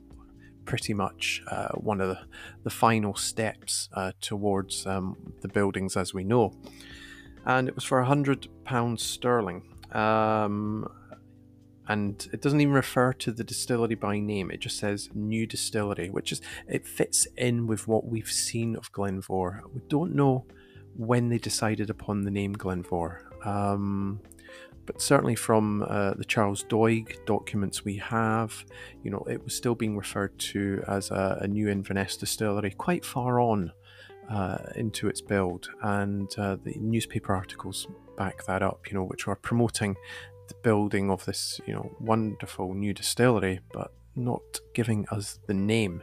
pretty 0.64 0.94
much 0.94 1.42
uh, 1.50 1.68
one 1.70 2.00
of 2.00 2.08
the, 2.08 2.18
the 2.62 2.70
final 2.70 3.14
steps 3.14 3.88
uh, 3.94 4.12
towards 4.20 4.86
um, 4.86 5.16
the 5.40 5.48
buildings 5.48 5.96
as 5.96 6.12
we 6.12 6.24
know. 6.24 6.52
And 7.44 7.68
it 7.68 7.74
was 7.74 7.84
for 7.84 8.02
hundred 8.02 8.48
pounds 8.64 9.02
sterling. 9.02 9.62
Um, 9.92 10.88
and 11.88 12.28
it 12.32 12.40
doesn't 12.40 12.60
even 12.60 12.72
refer 12.72 13.12
to 13.14 13.32
the 13.32 13.44
distillery 13.44 13.96
by 13.96 14.18
name. 14.18 14.50
It 14.50 14.60
just 14.60 14.78
says 14.78 15.10
new 15.14 15.46
distillery, 15.46 16.10
which 16.10 16.32
is 16.32 16.40
it 16.68 16.86
fits 16.86 17.26
in 17.36 17.66
with 17.66 17.88
what 17.88 18.06
we've 18.06 18.30
seen 18.30 18.76
of 18.76 18.90
Glen 18.92 19.20
Mhor. 19.20 19.62
We 19.74 19.80
don't 19.88 20.14
know 20.14 20.46
when 20.96 21.28
they 21.28 21.38
decided 21.38 21.90
upon 21.90 22.22
the 22.22 22.30
name 22.30 22.52
Glen 22.52 22.84
Mhor, 22.84 23.18
um, 23.46 24.20
but 24.86 25.02
certainly 25.02 25.34
from 25.34 25.82
uh, 25.82 26.14
the 26.14 26.24
Charles 26.24 26.64
Doig 26.64 27.24
documents 27.26 27.84
we 27.84 27.96
have, 27.96 28.64
you 29.02 29.10
know, 29.10 29.24
it 29.28 29.42
was 29.42 29.54
still 29.54 29.74
being 29.74 29.96
referred 29.96 30.38
to 30.38 30.84
as 30.86 31.10
a, 31.10 31.38
a 31.42 31.48
new 31.48 31.68
Inverness 31.68 32.16
distillery, 32.16 32.70
quite 32.70 33.04
far 33.04 33.40
on. 33.40 33.72
Uh, 34.32 34.56
into 34.76 35.08
its 35.08 35.20
build, 35.20 35.68
and 35.82 36.28
uh, 36.38 36.56
the 36.64 36.74
newspaper 36.80 37.34
articles 37.34 37.86
back 38.16 38.42
that 38.46 38.62
up, 38.62 38.80
you 38.88 38.94
know, 38.96 39.04
which 39.04 39.28
are 39.28 39.36
promoting 39.36 39.94
the 40.48 40.54
building 40.62 41.10
of 41.10 41.22
this, 41.26 41.60
you 41.66 41.74
know, 41.74 41.94
wonderful 42.00 42.72
new 42.72 42.94
distillery, 42.94 43.60
but 43.74 43.92
not 44.16 44.42
giving 44.72 45.06
us 45.10 45.38
the 45.48 45.52
name. 45.52 46.02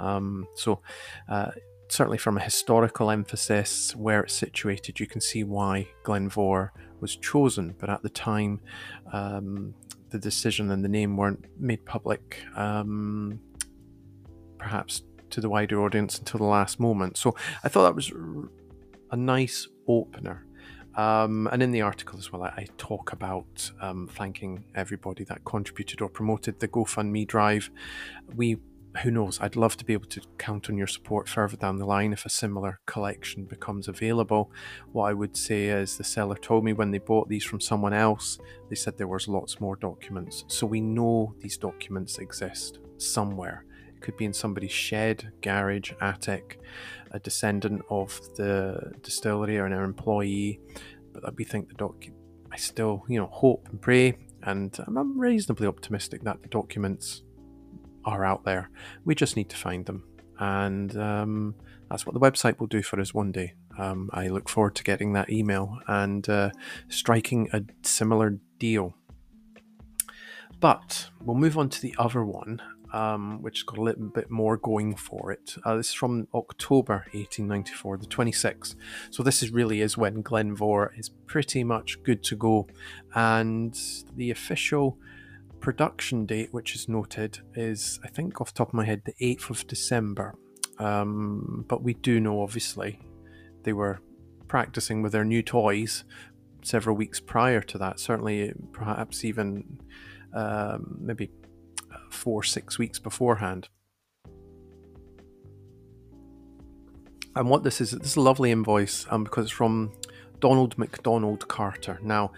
Um, 0.00 0.48
so, 0.54 0.80
uh, 1.28 1.50
certainly 1.88 2.16
from 2.16 2.38
a 2.38 2.40
historical 2.40 3.10
emphasis, 3.10 3.94
where 3.94 4.22
it's 4.22 4.32
situated, 4.32 4.98
you 4.98 5.06
can 5.06 5.20
see 5.20 5.44
why 5.44 5.86
Glen 6.02 6.30
Mhor 6.30 6.70
was 7.00 7.14
chosen. 7.16 7.74
But 7.78 7.90
at 7.90 8.02
the 8.02 8.08
time, 8.08 8.60
um, 9.12 9.74
the 10.08 10.18
decision 10.18 10.70
and 10.70 10.82
the 10.82 10.88
name 10.88 11.18
weren't 11.18 11.44
made 11.58 11.84
public, 11.84 12.40
um, 12.56 13.38
perhaps 14.58 15.02
to 15.30 15.40
the 15.40 15.48
wider 15.48 15.82
audience 15.82 16.18
until 16.18 16.38
the 16.38 16.44
last 16.44 16.80
moment. 16.80 17.16
So 17.16 17.34
I 17.64 17.68
thought 17.68 17.84
that 17.84 17.94
was 17.94 18.12
a 19.10 19.16
nice 19.16 19.68
opener. 19.88 20.46
Um, 20.96 21.46
and 21.52 21.62
in 21.62 21.72
the 21.72 21.82
article 21.82 22.18
as 22.18 22.32
well, 22.32 22.42
I, 22.42 22.48
I 22.48 22.66
talk 22.78 23.12
about 23.12 23.70
um, 23.82 24.08
thanking 24.10 24.64
everybody 24.74 25.24
that 25.24 25.44
contributed 25.44 26.00
or 26.00 26.08
promoted 26.08 26.58
the 26.58 26.68
GoFundMe 26.68 27.26
drive. 27.26 27.70
We 28.34 28.58
who 29.02 29.10
knows? 29.10 29.38
I'd 29.40 29.56
love 29.56 29.76
to 29.76 29.84
be 29.84 29.92
able 29.92 30.06
to 30.06 30.20
count 30.38 30.70
on 30.70 30.76
your 30.76 30.86
support 30.86 31.28
further 31.28 31.56
down 31.56 31.76
the 31.76 31.84
line 31.84 32.12
if 32.12 32.24
a 32.24 32.30
similar 32.30 32.80
collection 32.86 33.44
becomes 33.44 33.88
available. 33.88 34.50
What 34.92 35.06
I 35.06 35.12
would 35.12 35.36
say 35.36 35.66
is 35.66 35.96
the 35.96 36.04
seller 36.04 36.36
told 36.36 36.64
me 36.64 36.72
when 36.72 36.90
they 36.90 36.98
bought 36.98 37.28
these 37.28 37.44
from 37.44 37.60
someone 37.60 37.92
else, 37.92 38.38
they 38.68 38.74
said 38.74 38.96
there 38.96 39.06
was 39.06 39.28
lots 39.28 39.60
more 39.60 39.76
documents. 39.76 40.44
So 40.48 40.66
we 40.66 40.80
know 40.80 41.34
these 41.40 41.58
documents 41.58 42.18
exist 42.18 42.78
somewhere. 42.98 43.64
It 43.96 44.02
could 44.02 44.16
be 44.16 44.26
in 44.26 44.34
somebody's 44.34 44.72
shed, 44.72 45.32
garage, 45.40 45.92
attic, 46.00 46.60
a 47.12 47.18
descendant 47.18 47.82
of 47.90 48.20
the 48.36 48.92
distillery 49.02 49.58
or 49.58 49.64
an 49.64 49.72
employee. 49.72 50.60
But 51.12 51.34
we 51.36 51.44
think 51.44 51.68
the 51.68 51.74
doc. 51.74 52.04
I 52.52 52.56
still, 52.56 53.04
you 53.08 53.18
know, 53.18 53.26
hope 53.26 53.68
and 53.70 53.80
pray, 53.80 54.18
and 54.42 54.78
I'm 54.86 55.18
reasonably 55.18 55.66
optimistic 55.66 56.22
that 56.24 56.42
the 56.42 56.48
documents 56.48 57.22
are 58.04 58.24
out 58.24 58.44
there. 58.44 58.70
We 59.04 59.14
just 59.14 59.36
need 59.36 59.48
to 59.50 59.56
find 59.56 59.84
them. 59.84 60.04
And 60.38 60.96
um, 60.96 61.54
that's 61.90 62.06
what 62.06 62.14
the 62.14 62.20
website 62.20 62.60
will 62.60 62.66
do 62.66 62.82
for 62.82 63.00
us 63.00 63.14
one 63.14 63.32
day. 63.32 63.54
Um, 63.78 64.10
I 64.12 64.28
look 64.28 64.48
forward 64.48 64.74
to 64.76 64.84
getting 64.84 65.14
that 65.14 65.30
email 65.30 65.78
and 65.88 66.28
uh, 66.28 66.50
striking 66.88 67.48
a 67.52 67.62
similar 67.82 68.38
deal. 68.58 68.94
But 70.60 71.10
we'll 71.20 71.36
move 71.36 71.58
on 71.58 71.68
to 71.70 71.82
the 71.82 71.94
other 71.98 72.24
one, 72.24 72.62
um, 72.92 73.42
which 73.42 73.66
got 73.66 73.78
a 73.78 73.82
little 73.82 74.08
bit 74.08 74.30
more 74.30 74.56
going 74.56 74.94
for 74.94 75.32
it. 75.32 75.56
Uh, 75.64 75.76
this 75.76 75.88
is 75.88 75.94
from 75.94 76.28
October 76.34 77.06
1894, 77.12 77.98
the 77.98 78.06
26th. 78.06 78.76
So 79.10 79.22
this 79.22 79.42
is 79.42 79.50
really 79.50 79.80
is 79.80 79.96
when 79.96 80.22
Glen 80.22 80.56
Mhor 80.56 80.90
is 80.98 81.10
pretty 81.26 81.64
much 81.64 82.02
good 82.02 82.22
to 82.24 82.36
go, 82.36 82.66
and 83.14 83.78
the 84.16 84.30
official 84.30 84.98
production 85.60 86.26
date, 86.26 86.52
which 86.52 86.74
is 86.74 86.88
noted, 86.88 87.40
is 87.54 87.98
I 88.04 88.08
think 88.08 88.40
off 88.40 88.52
the 88.52 88.58
top 88.58 88.68
of 88.68 88.74
my 88.74 88.84
head 88.84 89.02
the 89.04 89.14
8th 89.14 89.50
of 89.50 89.66
December. 89.66 90.34
Um, 90.78 91.64
but 91.68 91.82
we 91.82 91.94
do 91.94 92.20
know, 92.20 92.42
obviously, 92.42 93.00
they 93.62 93.72
were 93.72 94.00
practicing 94.46 95.02
with 95.02 95.12
their 95.12 95.24
new 95.24 95.42
toys 95.42 96.04
several 96.62 96.96
weeks 96.96 97.20
prior 97.20 97.60
to 97.62 97.78
that. 97.78 97.98
Certainly, 97.98 98.52
perhaps 98.72 99.24
even 99.24 99.80
um, 100.34 100.98
maybe 101.00 101.30
four, 102.16 102.42
six 102.42 102.78
weeks 102.78 102.98
beforehand. 102.98 103.68
And 107.34 107.50
what 107.50 107.64
this 107.64 107.80
is, 107.80 107.90
this 107.90 108.12
is 108.12 108.16
a 108.16 108.20
lovely 108.20 108.50
invoice 108.50 109.06
um, 109.10 109.24
because 109.24 109.44
it's 109.44 109.52
from 109.52 109.92
Donald 110.40 110.78
McDonald 110.78 111.46
Carter. 111.48 111.98
Now, 112.02 112.32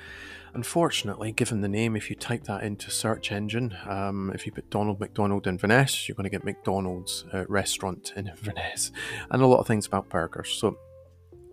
Unfortunately, 0.54 1.30
given 1.30 1.60
the 1.60 1.68
name, 1.68 1.94
if 1.94 2.10
you 2.10 2.16
type 2.16 2.44
that 2.44 2.62
into 2.62 2.90
search 2.90 3.30
engine, 3.30 3.76
um, 3.86 4.32
if 4.34 4.46
you 4.46 4.52
put 4.52 4.68
Donald 4.70 4.98
McDonald 4.98 5.46
in 5.46 5.54
Inverness, 5.54 6.08
you're 6.08 6.16
going 6.16 6.24
to 6.24 6.30
get 6.30 6.44
McDonald's 6.44 7.24
uh, 7.32 7.44
restaurant 7.48 8.12
in 8.16 8.26
Inverness, 8.36 8.90
and 9.30 9.42
a 9.42 9.46
lot 9.46 9.58
of 9.58 9.66
things 9.66 9.86
about 9.86 10.08
burgers. 10.08 10.50
So 10.50 10.78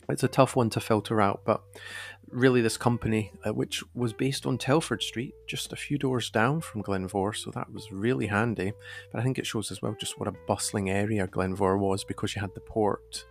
it's 0.10 0.24
a 0.24 0.28
tough 0.28 0.56
one 0.56 0.70
to 0.72 0.80
filter 0.80 1.22
out, 1.22 1.42
but 1.46 1.62
really, 2.30 2.62
this 2.62 2.78
company, 2.78 3.32
uh, 3.46 3.54
which 3.54 3.84
was 3.94 4.14
based 4.14 4.46
on 4.46 4.58
Telford 4.58 5.02
Street, 5.02 5.34
just 5.48 5.74
a 5.74 5.76
few 5.76 5.98
doors 5.98 6.30
down 6.30 6.62
from 6.62 6.82
Glen 6.82 7.08
Mhor, 7.08 7.34
so 7.34 7.52
that 7.52 7.72
was 7.72 7.92
really 7.92 8.28
handy. 8.28 8.74
But 9.12 9.22
I 9.22 9.24
think 9.24 9.38
it 9.40 9.46
shows 9.46 9.72
as 9.72 9.82
well 9.82 9.96
just 10.00 10.20
what 10.20 10.28
a 10.28 10.36
bustling 10.48 10.90
area 10.90 11.28
Glen 11.28 11.56
Mhor 11.56 11.78
was 11.78 12.04
because 12.04 12.36
you 12.36 12.42
had 12.42 12.54
the 12.54 12.62
port 12.62 13.26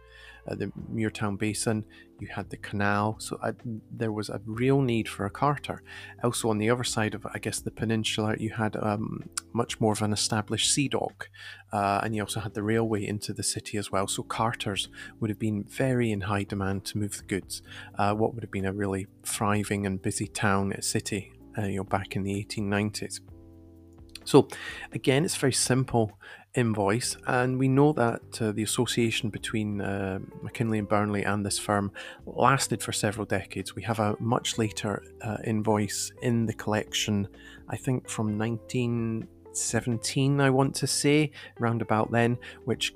uh, 0.47 0.55
the 0.55 0.73
Muirtown 0.93 1.39
Basin, 1.39 1.85
you 2.21 2.29
had 2.29 2.51
the 2.51 2.57
canal, 2.57 3.17
so 3.19 3.39
I, 3.43 3.53
there 3.91 4.13
was 4.13 4.29
a 4.29 4.41
real 4.47 4.81
need 4.81 5.09
for 5.09 5.27
a 5.27 5.31
carter. 5.31 5.83
Also, 6.23 6.49
on 6.49 6.59
the 6.59 6.71
other 6.71 6.85
side 6.85 7.15
of, 7.15 7.27
I 7.27 7.39
guess, 7.39 7.61
the 7.61 7.71
peninsula, 7.71 8.37
you 8.39 8.51
had 8.51 8.77
um, 8.77 9.29
much 9.53 9.81
more 9.81 9.93
of 9.93 10.03
an 10.03 10.13
established 10.13 10.73
sea 10.73 10.89
dock, 10.89 11.29
uh, 11.73 12.01
and 12.03 12.15
you 12.15 12.23
also 12.23 12.41
had 12.41 12.55
the 12.55 12.63
railway 12.63 13.05
into 13.05 13.33
the 13.33 13.43
city 13.43 13.79
as 13.79 13.91
well. 13.91 14.07
So 14.07 14.23
carters 14.23 14.89
would 15.21 15.31
have 15.31 15.39
been 15.39 15.65
very 15.65 16.13
in 16.13 16.23
high 16.23 16.45
demand 16.45 16.85
to 16.87 16.99
move 16.99 17.17
the 17.17 17.25
goods. 17.25 17.63
Uh, 17.97 18.15
what 18.15 18.35
would 18.35 18.43
have 18.43 18.53
been 18.53 18.67
a 18.67 18.73
really 18.73 19.07
thriving 19.25 19.87
and 19.87 20.01
busy 20.01 20.29
town, 20.29 20.73
city, 20.81 21.33
uh, 21.59 21.63
you 21.63 21.77
know, 21.77 21.85
back 21.85 22.17
in 22.17 22.23
the 22.23 22.45
1890s. 22.45 23.21
So, 24.25 24.49
again, 24.93 25.25
it's 25.25 25.37
very 25.37 25.53
simple 25.53 26.19
invoice, 26.55 27.17
and 27.27 27.59
we 27.59 27.67
know 27.69 27.93
that 27.93 28.41
uh, 28.41 28.53
the 28.53 28.63
association 28.63 29.29
between 29.29 29.81
uh, 29.81 30.21
Mackinlay 30.43 30.79
and 30.79 30.89
Burnley 30.89 31.25
and 31.25 31.45
this 31.45 31.59
firm 31.59 31.91
lasted 32.27 32.81
for 32.83 32.93
several 32.93 33.27
decades. 33.27 33.75
We 33.75 33.83
have 33.83 33.99
a 33.99 34.15
much 34.21 34.57
later 34.57 35.03
uh, 35.23 35.39
invoice 35.45 36.13
in 36.23 36.47
the 36.47 36.55
collection, 36.55 37.27
I 37.69 37.77
think 37.77 38.09
from 38.09 38.39
1917, 38.39 40.41
I 40.41 40.51
want 40.51 40.77
to 40.77 40.87
say, 40.87 41.33
round 41.59 41.83
about 41.83 42.13
then, 42.13 42.39
which 42.65 42.95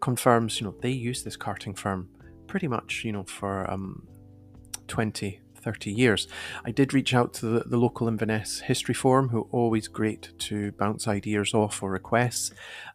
confirms, 0.00 0.60
you 0.60 0.66
know, 0.66 0.74
they 0.80 0.90
used 0.90 1.24
this 1.24 1.36
carting 1.36 1.74
firm 1.74 2.08
pretty 2.46 2.68
much, 2.68 3.04
you 3.04 3.12
know, 3.12 3.24
for 3.24 3.70
um, 3.70 4.06
20, 4.88 5.40
30 5.66 5.90
years. 5.90 6.28
I 6.64 6.70
did 6.70 6.94
reach 6.94 7.12
out 7.12 7.34
to 7.34 7.46
the, 7.46 7.60
the 7.66 7.76
local 7.76 8.06
Inverness 8.06 8.60
History 8.60 8.94
Forum, 8.94 9.30
who 9.30 9.40
are 9.40 9.48
always 9.50 9.88
great 9.88 10.30
to 10.38 10.70
bounce 10.72 11.08
ideas 11.08 11.52
off 11.54 11.82
or 11.82 11.90
requests, 11.90 12.52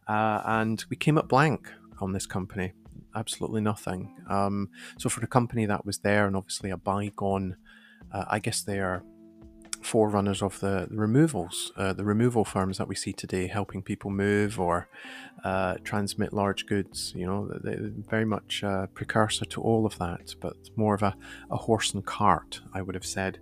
uh, 0.08 0.40
and 0.46 0.82
we 0.88 0.96
came 0.96 1.18
up 1.18 1.28
blank 1.28 1.70
on 2.00 2.12
this 2.12 2.24
company. 2.24 2.72
Absolutely 3.14 3.60
nothing. 3.60 4.14
Um, 4.26 4.70
so, 4.96 5.10
for 5.10 5.20
the 5.20 5.26
company 5.26 5.66
that 5.66 5.84
was 5.84 5.98
there, 5.98 6.26
and 6.26 6.34
obviously 6.34 6.70
a 6.70 6.78
bygone, 6.78 7.56
uh, 8.10 8.24
I 8.30 8.38
guess 8.38 8.62
they 8.62 8.78
are 8.78 9.04
forerunners 9.82 10.42
of 10.42 10.60
the, 10.60 10.86
removals, 10.90 11.72
uh, 11.76 11.92
the 11.92 12.04
removal 12.04 12.44
firms 12.44 12.78
that 12.78 12.88
we 12.88 12.94
see 12.94 13.12
today, 13.12 13.46
helping 13.46 13.82
people 13.82 14.10
move 14.10 14.58
or 14.58 14.88
uh, 15.44 15.74
transmit 15.84 16.32
large 16.32 16.66
goods. 16.66 17.12
You 17.16 17.26
know, 17.26 17.50
very 18.08 18.24
much 18.24 18.62
a 18.62 18.88
precursor 18.94 19.44
to 19.46 19.60
all 19.60 19.86
of 19.86 19.98
that, 19.98 20.34
but 20.40 20.56
more 20.76 20.94
of 20.94 21.02
a, 21.02 21.14
a 21.50 21.56
horse 21.56 21.92
and 21.92 22.04
cart, 22.04 22.60
I 22.72 22.82
would 22.82 22.94
have 22.94 23.06
said. 23.06 23.38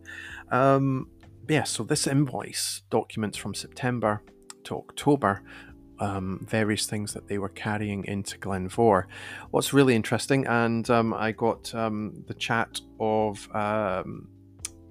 Um, 0.51 1.09
yeah, 1.49 1.65
so 1.65 1.83
this 1.83 2.07
invoice 2.07 2.83
documents 2.91 3.37
from 3.37 3.55
September 3.55 4.23
to 4.65 4.77
October 4.77 5.43
um, 6.01 6.41
various 6.49 6.87
things 6.87 7.13
that 7.13 7.29
they 7.29 7.39
were 7.39 7.51
carrying 7.51 8.05
into 8.07 8.39
Glen 8.39 8.69
Mhor. 8.69 9.07
What's 9.51 9.73
really 9.73 9.95
interesting, 9.95 10.47
and 10.47 10.89
um, 10.91 11.15
I 11.15 11.33
got 11.33 11.73
um, 11.75 12.25
the 12.27 12.35
chat 12.35 12.81
of 12.99 13.55
um, 13.55 14.29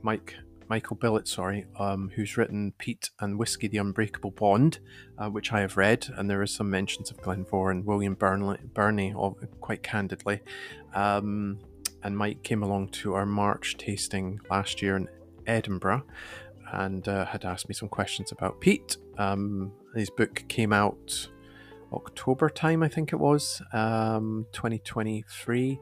Mike 0.02 0.36
Michael 0.70 0.98
Billett, 0.98 1.28
sorry, 1.28 1.66
um, 1.80 2.12
who's 2.16 2.38
written 2.38 2.74
Peat 2.78 3.10
and 3.20 3.40
Whisky: 3.40 3.68
The 3.68 3.80
Unbreakable 3.80 4.32
Bond, 4.32 4.80
uh, 5.18 5.30
which 5.30 5.52
I 5.52 5.62
have 5.62 5.78
read, 5.78 6.08
and 6.16 6.30
there 6.30 6.44
is 6.44 6.54
some 6.54 6.70
mentions 6.70 7.10
of 7.10 7.22
Glen 7.22 7.44
Mhor 7.46 7.72
and 7.72 7.86
William 7.86 8.14
Burnley, 8.14 8.60
Birnie, 8.74 9.16
quite 9.60 9.82
candidly. 9.82 10.42
Um, 10.94 11.60
and 12.04 12.16
Mike 12.16 12.44
came 12.44 12.64
along 12.64 12.90
to 12.90 13.16
our 13.16 13.26
March 13.26 13.78
tasting 13.78 14.40
last 14.50 14.82
year 14.82 14.96
in 14.96 15.10
Edinburgh, 15.48 16.04
and 16.72 17.08
uh, 17.08 17.26
had 17.26 17.46
asked 17.46 17.68
me 17.68 17.74
some 17.74 17.90
questions 17.90 18.32
about 18.32 18.62
peat. 18.62 18.98
Um, 19.18 19.72
his 19.96 20.12
book 20.12 20.44
came 20.48 20.72
out 20.72 21.30
October 21.94 22.50
time, 22.50 22.84
I 22.84 22.88
think 22.88 23.14
it 23.14 23.18
was, 23.18 23.62
um, 23.74 24.46
2023. 24.52 25.80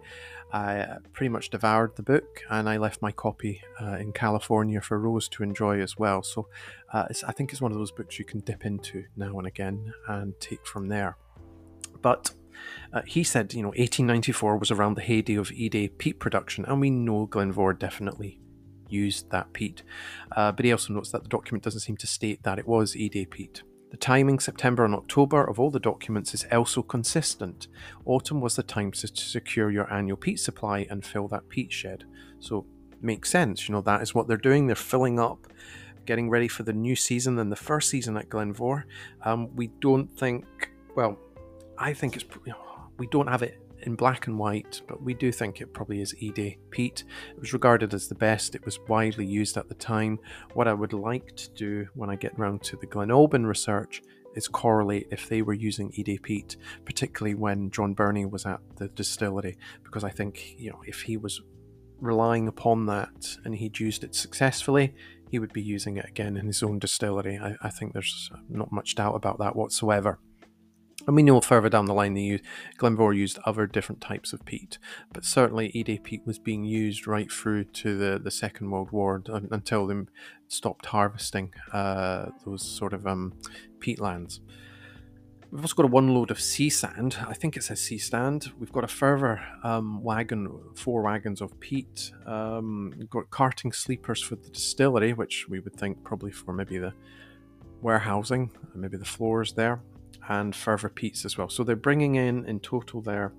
I 0.51 0.79
uh, 0.79 0.99
pretty 1.11 1.29
much 1.29 1.49
devoured 1.49 1.97
the 1.97 2.03
book 2.03 2.41
and 2.49 2.69
I 2.69 2.77
left 2.77 3.01
my 3.01 3.11
copy 3.11 3.61
uh, 3.81 3.97
in 3.97 4.13
California 4.13 4.79
for 4.79 4.97
Rose 4.97 5.27
to 5.29 5.43
enjoy 5.43 5.81
as 5.81 5.97
well. 5.97 6.23
So 6.23 6.47
uh, 6.93 7.05
I 7.27 7.33
think 7.33 7.51
it's 7.51 7.61
one 7.61 7.73
of 7.73 7.77
those 7.77 7.91
books 7.91 8.17
you 8.17 8.23
can 8.23 8.39
dip 8.39 8.65
into 8.65 9.03
now 9.17 9.37
and 9.37 9.47
again 9.47 9.93
and 10.07 10.39
take 10.39 10.65
from 10.65 10.87
there. 10.87 11.17
But 12.01 12.31
uh, 12.93 13.01
he 13.05 13.23
said, 13.23 13.53
you 13.53 13.61
know, 13.61 13.69
1894 13.69 14.57
was 14.57 14.71
around 14.71 14.95
the 14.95 15.01
heyday 15.01 15.35
of 15.35 15.49
Eday 15.49 15.95
peat 15.97 16.19
production, 16.19 16.65
and 16.65 16.79
we 16.79 16.89
know 16.89 17.25
Glen 17.25 17.53
Mhor 17.53 17.77
definitely 17.77 18.39
used 18.89 19.29
that 19.31 19.51
peat. 19.53 19.83
Uh, 20.35 20.51
but 20.51 20.65
he 20.65 20.71
also 20.71 20.93
notes 20.93 21.11
that 21.11 21.23
the 21.23 21.29
document 21.29 21.63
doesn't 21.63 21.81
seem 21.81 21.97
to 21.97 22.07
state 22.07 22.43
that 22.43 22.57
it 22.57 22.67
was 22.67 22.95
Eday 22.95 23.29
peat. 23.29 23.63
The 23.89 23.97
timing, 23.97 24.39
September 24.39 24.83
and 24.83 24.93
October, 24.93 25.43
of 25.43 25.59
all 25.59 25.71
the 25.71 25.79
documents 25.79 26.33
is 26.33 26.45
also 26.51 26.81
consistent. 26.81 27.67
Autumn 28.05 28.41
was 28.41 28.55
the 28.55 28.63
time 28.63 28.91
to, 28.91 29.07
secure 29.07 29.71
your 29.71 29.91
annual 29.91 30.17
peat 30.17 30.39
supply 30.39 30.85
and 30.89 31.05
fill 31.05 31.27
that 31.29 31.47
peat 31.47 31.71
shed. 31.71 32.03
So, 32.39 32.65
makes 33.01 33.29
sense. 33.29 33.67
You 33.67 33.73
know, 33.73 33.81
that 33.81 34.01
is 34.01 34.13
what 34.13 34.27
they're 34.27 34.37
doing. 34.37 34.67
They're 34.67 34.75
filling 34.75 35.19
up, 35.19 35.47
getting 36.05 36.29
ready 36.29 36.47
for 36.47 36.63
the 36.63 36.73
new 36.73 36.95
season 36.95 37.39
and 37.39 37.51
the 37.51 37.55
first 37.55 37.89
season 37.89 38.17
at 38.17 38.29
Glen 38.29 38.53
Mhor. 38.53 38.83
Um, 39.23 39.55
we 39.55 39.67
don't 39.79 40.07
think, 40.17 40.45
well, 40.95 41.17
I 41.77 41.93
think 41.93 42.15
it's, 42.15 42.25
we 42.97 43.07
don't 43.07 43.27
have 43.27 43.43
it 43.43 43.61
in 43.81 43.95
black 43.95 44.27
and 44.27 44.37
white, 44.37 44.81
but 44.87 45.01
we 45.01 45.13
do 45.13 45.31
think 45.31 45.61
it 45.61 45.73
probably 45.73 46.01
is 46.01 46.13
Eday 46.15 46.57
peat. 46.71 47.03
It 47.31 47.39
was 47.39 47.53
regarded 47.53 47.93
as 47.93 48.07
the 48.07 48.15
best, 48.15 48.55
it 48.55 48.65
was 48.65 48.79
widely 48.87 49.25
used 49.25 49.57
at 49.57 49.69
the 49.69 49.75
time. 49.75 50.19
What 50.53 50.67
I 50.67 50.73
would 50.73 50.93
like 50.93 51.35
to 51.35 51.49
do 51.51 51.87
when 51.93 52.09
I 52.09 52.15
get 52.15 52.37
round 52.37 52.63
to 52.63 52.77
the 52.77 52.87
Glen 52.87 53.09
Albyn 53.09 53.45
research 53.45 54.01
is 54.35 54.47
correlate 54.47 55.07
if 55.11 55.27
they 55.29 55.41
were 55.41 55.53
using 55.53 55.91
Eday 55.91 56.21
peat, 56.21 56.57
particularly 56.85 57.35
when 57.35 57.71
John 57.71 57.93
Birnie 57.93 58.25
was 58.25 58.45
at 58.45 58.59
the 58.75 58.87
distillery, 58.89 59.57
because 59.83 60.03
I 60.03 60.09
think, 60.09 60.55
you 60.57 60.69
know, 60.69 60.81
if 60.85 61.01
he 61.01 61.17
was 61.17 61.41
relying 61.99 62.47
upon 62.47 62.85
that 62.85 63.37
and 63.43 63.55
he'd 63.55 63.79
used 63.79 64.03
it 64.03 64.13
successfully, 64.13 64.93
he 65.29 65.39
would 65.39 65.53
be 65.53 65.61
using 65.61 65.97
it 65.97 66.05
again 66.05 66.37
in 66.37 66.45
his 66.45 66.63
own 66.63 66.79
distillery. 66.79 67.37
I, 67.37 67.55
I 67.61 67.69
think 67.69 67.93
there's 67.93 68.29
not 68.49 68.71
much 68.71 68.95
doubt 68.95 69.15
about 69.15 69.39
that 69.39 69.55
whatsoever. 69.55 70.19
And 71.07 71.15
we 71.15 71.23
know 71.23 71.39
further 71.39 71.69
down 71.69 71.85
the 71.85 71.93
line 71.93 72.13
they 72.13 72.21
used, 72.21 72.43
Glen 72.75 72.97
Mhor 72.97 73.15
used 73.15 73.39
other 73.45 73.65
different 73.65 74.01
types 74.01 74.33
of 74.33 74.43
peat, 74.43 74.77
but 75.13 75.23
certainly 75.23 75.71
Eday 75.71 76.03
peat 76.03 76.27
was 76.27 76.37
being 76.37 76.65
used 76.65 77.07
right 77.07 77.31
through 77.31 77.63
to 77.63 77.97
the, 77.97 78.19
the 78.19 78.29
Second 78.29 78.69
World 78.69 78.91
War 78.91 79.23
until 79.49 79.87
they 79.87 79.95
stopped 80.49 80.87
harvesting 80.87 81.53
uh, 81.71 82.27
those 82.45 82.61
sort 82.61 82.91
of 82.91 83.07
um, 83.07 83.33
peatlands. 83.79 84.41
We've 85.49 85.61
also 85.61 85.75
got 85.75 85.85
a 85.85 85.87
one 85.87 86.13
load 86.13 86.29
of 86.29 86.41
sea 86.41 86.69
sand. 86.69 87.15
I 87.25 87.33
think 87.33 87.55
it 87.55 87.63
says 87.63 87.79
sea 87.79 87.99
stand. 87.99 88.51
We've 88.59 88.73
got 88.73 88.83
a 88.83 88.89
further 88.89 89.41
um, 89.63 90.03
wagon, 90.03 90.59
four 90.75 91.03
wagons 91.03 91.39
of 91.39 91.57
peat. 91.61 92.11
Um, 92.25 92.93
we've 92.97 93.09
got 93.09 93.29
carting 93.29 93.71
sleepers 93.71 94.21
for 94.21 94.35
the 94.35 94.49
distillery, 94.49 95.13
which 95.13 95.47
we 95.47 95.61
would 95.61 95.77
think 95.77 96.03
probably 96.03 96.31
for 96.31 96.51
maybe 96.51 96.77
the 96.79 96.93
warehousing, 97.81 98.51
maybe 98.75 98.97
the 98.97 99.05
floors 99.05 99.53
there 99.53 99.79
and 100.27 100.55
further 100.55 100.89
peats 100.89 101.25
as 101.25 101.37
well. 101.37 101.49
So 101.49 101.63
they're 101.63 101.75
bringing 101.75 102.15
in 102.15 102.45
in 102.45 102.59
total 102.59 103.01
there 103.01 103.33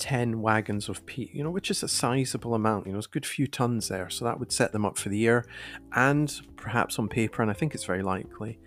10 0.00 0.40
wagons 0.40 0.88
of 0.88 1.04
peat, 1.06 1.32
you 1.34 1.44
know, 1.44 1.50
which 1.50 1.70
is 1.70 1.82
a 1.82 1.88
sizable 1.88 2.54
amount, 2.54 2.86
you 2.86 2.92
know, 2.92 2.98
it's 2.98 3.06
a 3.06 3.10
good 3.10 3.26
few 3.26 3.46
tons 3.46 3.88
there. 3.88 4.10
So 4.10 4.24
that 4.24 4.40
would 4.40 4.50
set 4.50 4.72
them 4.72 4.84
up 4.84 4.98
for 4.98 5.10
the 5.10 5.18
year 5.18 5.46
and 5.94 6.40
perhaps 6.56 6.98
on 6.98 7.08
paper, 7.08 7.42
and 7.42 7.50
I 7.50 7.54
think 7.54 7.74
it's 7.74 7.84
very 7.84 8.02
likely, 8.02 8.58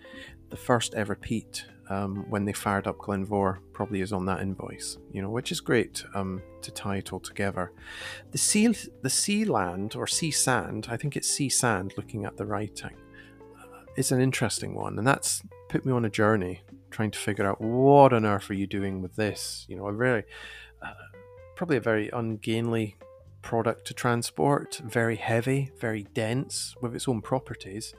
the 0.50 0.55
first 0.55 0.93
ever 0.93 1.15
peat 1.15 1.65
um, 1.89 2.29
when 2.29 2.45
they 2.45 2.53
fired 2.53 2.88
up 2.88 3.00
Glen 3.00 3.25
Mhor 3.25 3.60
probably 3.74 4.01
is 4.01 4.13
on 4.13 4.25
that 4.27 4.41
invoice, 4.41 4.98
you 5.12 5.22
know, 5.22 5.29
which 5.29 5.51
is 5.51 5.60
great 5.60 6.03
um, 6.13 6.41
to 6.62 6.72
tie 6.72 6.98
it 6.98 7.12
all 7.12 7.19
together. 7.19 7.72
The 8.31 8.38
sea, 8.38 8.74
the 9.01 9.10
sea 9.10 9.43
land 9.43 9.95
or 9.95 10.07
sea 10.07 10.31
sand, 10.31 10.88
I 10.89 10.98
think 10.98 11.17
it's 11.17 11.27
sea 11.27 11.50
sand 11.50 11.93
looking 11.98 12.25
at 12.25 12.38
the 12.38 12.45
writing, 12.45 12.95
uh, 13.60 13.86
is 13.98 14.12
an 14.12 14.22
interesting 14.22 14.75
one, 14.75 14.98
and 14.98 15.07
that's 15.07 15.41
put 15.70 15.86
me 15.86 15.91
on 15.91 16.05
a 16.05 16.10
journey 16.10 16.62
trying 16.91 17.12
to 17.12 17.20
figure 17.20 17.46
out 17.46 17.60
what 17.60 18.13
on 18.13 18.25
earth 18.25 18.50
are 18.50 18.53
you 18.53 18.67
doing 18.67 19.01
with 19.01 19.15
this. 19.15 19.65
You 19.67 19.75
know, 19.75 19.88
a 19.88 19.93
very, 19.93 20.24
uh, 20.82 20.93
probably 21.55 21.77
a 21.77 21.82
very 21.82 22.10
ungainly 22.10 22.98
product 23.41 23.86
to 23.88 23.93
transport, 23.93 24.82
very 24.86 25.15
heavy, 25.15 25.72
very 25.79 26.03
dense 26.03 26.75
with 26.82 26.96
its 26.96 27.08
own 27.08 27.22
properties. 27.22 27.93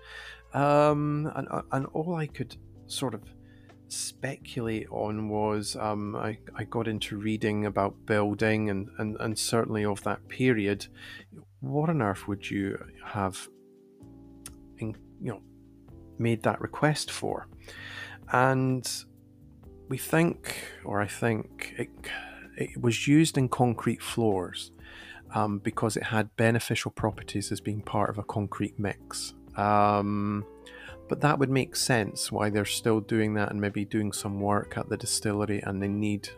Um, 0.52 1.30
and, 1.34 1.48
uh, 1.50 1.62
and 1.72 1.86
all 1.92 2.14
I 2.14 2.26
could 2.26 2.56
sort 2.86 3.14
of 3.14 3.22
speculate 3.88 4.86
on 4.90 5.28
was 5.28 5.76
um, 5.76 6.16
I, 6.16 6.38
I 6.56 6.64
got 6.64 6.88
into 6.88 7.16
reading 7.16 7.66
about 7.66 8.06
building 8.06 8.70
and, 8.70 8.88
and, 8.98 9.16
and 9.20 9.38
certainly 9.38 9.84
of 9.84 10.02
that 10.04 10.26
period. 10.28 10.86
What 11.60 11.90
on 11.90 12.00
earth 12.00 12.26
would 12.28 12.50
you 12.50 12.82
have, 13.04 13.48
in, 14.78 14.96
you 15.20 15.32
know, 15.32 15.42
made 16.18 16.42
that 16.42 16.60
request 16.60 17.10
for. 17.10 17.46
And 18.32 18.88
we 19.88 19.98
think, 19.98 20.56
or 20.84 21.00
I 21.00 21.06
think, 21.06 21.74
it, 21.76 21.90
it 22.56 22.80
was 22.80 23.06
used 23.06 23.36
in 23.36 23.48
concrete 23.48 24.02
floors 24.02 24.72
um, 25.34 25.58
because 25.58 25.96
it 25.96 26.04
had 26.04 26.34
beneficial 26.36 26.90
properties 26.90 27.50
as 27.52 27.60
being 27.60 27.82
part 27.82 28.10
of 28.10 28.18
a 28.18 28.22
concrete 28.22 28.78
mix. 28.78 29.34
Um, 29.56 30.44
but 31.08 31.20
that 31.20 31.38
would 31.38 31.50
make 31.50 31.76
sense 31.76 32.32
why 32.32 32.50
they're 32.50 32.64
still 32.64 33.00
doing 33.00 33.34
that 33.34 33.50
and 33.50 33.60
maybe 33.60 33.84
doing 33.84 34.12
some 34.12 34.40
work 34.40 34.78
at 34.78 34.88
the 34.88 34.96
distillery 34.96 35.60
and 35.60 35.82
they 35.82 35.88
need 35.88 36.30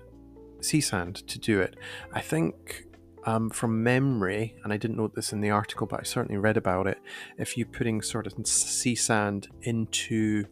sea 0.60 0.80
sand 0.80 1.16
to 1.28 1.38
do 1.38 1.60
it. 1.60 1.76
I 2.12 2.20
think 2.20 2.86
um, 3.26 3.50
from 3.50 3.82
memory, 3.82 4.56
and 4.62 4.72
I 4.72 4.76
didn't 4.76 4.96
note 4.96 5.14
this 5.14 5.32
in 5.32 5.40
the 5.40 5.50
article, 5.50 5.86
but 5.86 6.00
I 6.00 6.04
certainly 6.04 6.38
read 6.38 6.56
about 6.56 6.86
it. 6.86 6.98
If 7.38 7.56
you're 7.58 7.66
putting 7.66 8.00
sort 8.00 8.26
of 8.26 8.46
sea 8.46 8.94
sand 8.94 9.48
into 9.62 10.44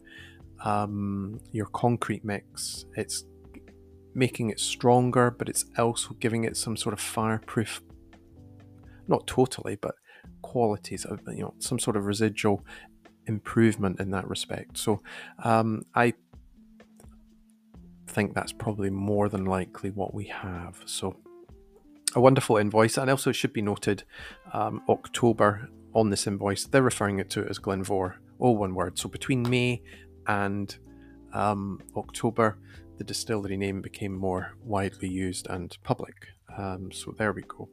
um, 0.63 1.39
your 1.53 1.67
concrete 1.67 2.25
mix, 2.25 2.85
it's 2.95 3.23
making 4.13 4.49
it 4.49 4.59
stronger, 4.59 5.31
but 5.31 5.47
it's 5.47 5.65
also 5.77 6.13
giving 6.15 6.43
it 6.43 6.57
some 6.57 6.75
sort 6.75 6.93
of 6.93 6.99
fireproof, 6.99 7.81
not 9.07 9.25
totally, 9.25 9.77
but 9.77 9.95
qualities 10.41 11.05
of 11.05 11.21
you 11.27 11.41
know 11.41 11.53
some 11.59 11.79
sort 11.79 11.95
of 11.95 12.05
residual 12.05 12.65
improvement 13.27 13.99
in 13.99 14.11
that 14.11 14.27
respect. 14.27 14.77
So 14.77 15.01
um, 15.43 15.85
I 15.95 16.13
think 18.07 18.35
that's 18.35 18.51
probably 18.51 18.89
more 18.89 19.29
than 19.29 19.45
likely 19.45 19.91
what 19.91 20.13
we 20.13 20.25
have. 20.25 20.81
So 20.85 21.17
a 22.15 22.21
wonderful 22.21 22.57
invoice, 22.57 22.97
and 22.97 23.09
also 23.09 23.29
it 23.29 23.35
should 23.35 23.53
be 23.53 23.61
noted 23.61 24.03
um, 24.53 24.81
October 24.89 25.69
on 25.95 26.09
this 26.09 26.27
invoice, 26.27 26.65
they're 26.65 26.81
referring 26.83 27.19
it 27.19 27.29
to 27.31 27.41
it 27.41 27.49
as 27.49 27.57
Glenvore, 27.57 28.19
all 28.37 28.57
one 28.57 28.75
word. 28.75 28.99
So 28.99 29.07
between 29.09 29.49
May 29.49 29.81
and 30.27 30.75
um, 31.33 31.81
October, 31.95 32.57
the 32.97 33.03
distillery 33.03 33.57
name 33.57 33.81
became 33.81 34.13
more 34.13 34.53
widely 34.63 35.07
used 35.07 35.47
and 35.49 35.75
public. 35.83 36.27
Um, 36.57 36.91
so 36.91 37.13
there 37.17 37.33
we 37.33 37.43
go. 37.43 37.69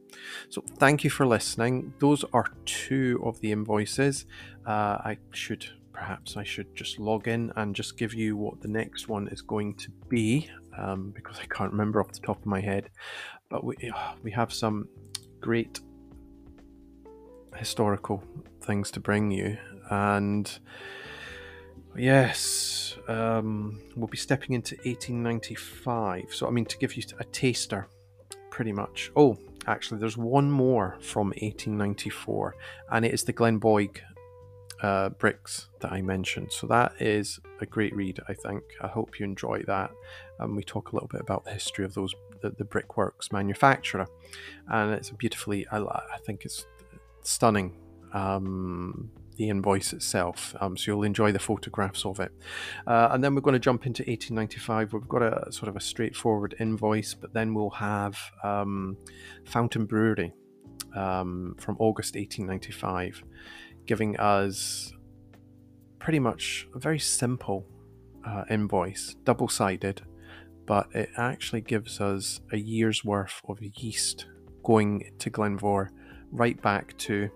So 0.49 0.63
thank 0.77 1.03
you 1.03 1.09
for 1.09 1.25
listening. 1.25 1.93
Those 1.99 2.23
are 2.33 2.45
two 2.65 3.21
of 3.23 3.39
the 3.41 3.51
invoices. 3.51 4.25
Uh, 4.65 4.97
I 5.03 5.17
should 5.31 5.65
perhaps 5.93 6.35
I 6.35 6.43
should 6.43 6.75
just 6.75 6.99
log 6.99 7.27
in 7.27 7.51
and 7.55 7.75
just 7.75 7.97
give 7.97 8.13
you 8.13 8.35
what 8.35 8.61
the 8.61 8.67
next 8.67 9.07
one 9.07 9.27
is 9.27 9.41
going 9.41 9.75
to 9.75 9.91
be 10.09 10.49
um, 10.77 11.11
because 11.15 11.39
I 11.39 11.45
can't 11.45 11.71
remember 11.71 12.01
off 12.01 12.11
the 12.11 12.19
top 12.19 12.39
of 12.39 12.45
my 12.45 12.61
head. 12.61 12.89
But 13.53 13.63
we 13.63 13.75
we 14.23 14.31
have 14.31 14.51
some 14.51 14.87
great 15.39 15.79
historical 17.55 18.23
things 18.61 18.89
to 18.89 18.99
bring 18.99 19.29
you, 19.29 19.59
and 19.91 20.51
yes, 21.95 22.97
um, 23.07 23.79
we'll 23.95 24.07
be 24.07 24.17
stepping 24.17 24.55
into 24.55 24.75
1895. 24.77 26.33
So 26.33 26.47
I 26.47 26.49
mean 26.49 26.65
to 26.65 26.79
give 26.79 26.95
you 26.95 27.03
a 27.19 27.23
taster, 27.25 27.85
pretty 28.49 28.71
much. 28.71 29.11
Oh, 29.15 29.37
actually, 29.67 29.99
there's 29.99 30.17
one 30.17 30.49
more 30.49 30.97
from 30.99 31.27
1894, 31.27 32.55
and 32.91 33.05
it 33.05 33.13
is 33.13 33.23
the 33.23 33.33
Glenboig 33.33 33.99
uh, 34.81 35.09
bricks 35.09 35.69
that 35.79 35.91
I 35.91 36.01
mentioned. 36.01 36.51
So 36.51 36.65
that 36.67 36.93
is 36.99 37.39
a 37.61 37.67
great 37.67 37.95
read, 37.95 38.19
I 38.27 38.33
think. 38.33 38.63
I 38.81 38.87
hope 38.87 39.19
you 39.19 39.25
enjoy 39.25 39.61
that. 39.67 39.91
And 40.39 40.55
we 40.55 40.63
talk 40.63 40.91
a 40.91 40.95
little 40.95 41.07
bit 41.07 41.21
about 41.21 41.45
the 41.45 41.51
history 41.51 41.85
of 41.85 41.93
those 41.93 42.15
the, 42.43 42.51
the 42.51 42.65
brickworks 42.65 43.31
manufacturer, 43.31 44.05
and 44.67 44.93
it's 44.93 45.09
beautifully. 45.09 45.65
I, 45.71 45.79
I 45.79 46.19
think 46.25 46.45
it's 46.45 46.67
stunning. 47.23 47.79
Um, 48.13 49.09
the 49.35 49.49
invoice 49.49 49.93
itself, 49.93 50.55
um, 50.61 50.77
so 50.77 50.91
you'll 50.91 51.03
enjoy 51.03 51.31
the 51.31 51.39
photographs 51.39 52.05
of 52.05 52.19
it. 52.19 52.31
Uh, 52.85 53.09
and 53.11 53.23
then 53.23 53.33
we're 53.33 53.41
going 53.41 53.53
to 53.53 53.59
jump 53.59 53.87
into 53.87 54.03
1895. 54.03 54.93
We've 54.93 55.07
got 55.07 55.23
a 55.23 55.51
sort 55.51 55.69
of 55.69 55.75
a 55.75 55.79
straightforward 55.79 56.53
invoice, 56.59 57.15
but 57.15 57.33
then 57.33 57.55
we'll 57.55 57.71
have 57.71 58.15
um, 58.43 58.95
Fountain 59.45 59.87
Brewery 59.87 60.33
um, 60.95 61.55
from 61.57 61.77
August 61.79 62.13
1895, 62.13 63.23
giving 63.87 64.17
us 64.17 64.93
pretty 65.97 66.19
much 66.19 66.67
a 66.75 66.79
very 66.79 66.99
simple 66.99 67.65
uh, 68.25 68.43
invoice, 68.49 69.15
double 69.23 69.47
sided, 69.47 70.01
but 70.65 70.87
it 70.93 71.09
actually 71.17 71.61
gives 71.61 71.99
us 71.99 72.39
a 72.51 72.57
year's 72.57 73.03
worth 73.03 73.41
of 73.47 73.61
yeast 73.61 74.27
going 74.63 75.11
to 75.19 75.29
Glen 75.29 75.57
Mhor 75.57 75.89
right 76.31 76.59
back 76.61 76.97
to 76.97 77.29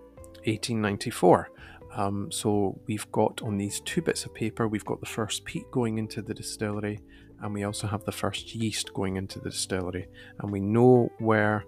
1894. 0.44 1.50
Um, 1.94 2.30
so 2.30 2.80
we've 2.86 3.10
got 3.12 3.42
on 3.42 3.56
these 3.56 3.80
two 3.80 4.02
bits 4.02 4.24
of 4.24 4.34
paper, 4.34 4.68
we've 4.68 4.84
got 4.84 5.00
the 5.00 5.06
first 5.06 5.44
peat 5.44 5.70
going 5.70 5.98
into 5.98 6.22
the 6.22 6.34
distillery, 6.34 7.00
and 7.40 7.54
we 7.54 7.64
also 7.64 7.86
have 7.86 8.04
the 8.04 8.12
first 8.12 8.54
yeast 8.54 8.92
going 8.92 9.16
into 9.16 9.38
the 9.38 9.50
distillery. 9.50 10.08
And 10.38 10.50
we 10.50 10.60
know 10.60 11.10
where 11.18 11.64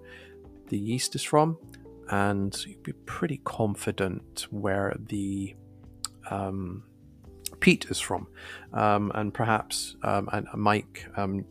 the 0.68 0.78
yeast 0.78 1.14
is 1.14 1.22
from, 1.22 1.58
and 2.10 2.54
you'd 2.66 2.82
be 2.82 2.92
pretty 2.92 3.40
confident 3.44 4.46
where 4.50 4.96
the 5.08 5.54
um, 6.30 6.84
peat 7.60 7.86
is 7.90 8.00
from. 8.00 8.26
Um, 8.72 9.12
and 9.14 9.32
perhaps 9.32 9.96
um, 10.02 10.28
and 10.32 10.46
Mike 10.54 11.06
um, 11.16 11.44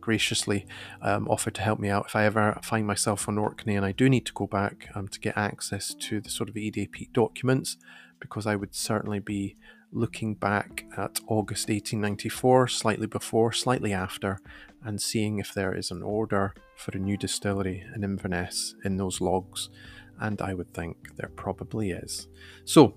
graciously 0.00 0.66
um, 1.02 1.26
offered 1.28 1.54
to 1.54 1.62
help 1.62 1.80
me 1.80 1.88
out 1.88 2.06
if 2.06 2.14
I 2.14 2.24
ever 2.24 2.58
find 2.62 2.86
myself 2.86 3.28
on 3.28 3.38
Orkney 3.38 3.74
and 3.74 3.84
I 3.84 3.90
do 3.90 4.08
need 4.08 4.24
to 4.26 4.32
go 4.32 4.46
back 4.46 4.88
um, 4.94 5.08
to 5.08 5.18
get 5.18 5.36
access 5.36 5.94
to 5.94 6.20
the 6.20 6.30
sort 6.30 6.48
of 6.48 6.54
peat 6.54 7.12
documents, 7.12 7.76
because 8.20 8.46
I 8.46 8.56
would 8.56 8.74
certainly 8.74 9.18
be 9.18 9.56
looking 9.92 10.34
back 10.34 10.84
at 10.96 11.20
August 11.26 11.68
1894, 11.68 12.68
slightly 12.68 13.06
before, 13.06 13.52
slightly 13.52 13.92
after, 13.92 14.38
and 14.84 15.00
seeing 15.00 15.38
if 15.38 15.52
there 15.52 15.74
is 15.74 15.90
an 15.90 16.02
order 16.02 16.54
for 16.76 16.92
a 16.92 17.00
new 17.00 17.16
distillery 17.16 17.84
in 17.94 18.04
Inverness 18.04 18.74
in 18.84 18.96
those 18.96 19.20
logs. 19.20 19.70
And 20.20 20.40
I 20.40 20.54
would 20.54 20.72
think 20.72 21.16
there 21.16 21.30
probably 21.34 21.90
is. 21.90 22.28
So, 22.64 22.94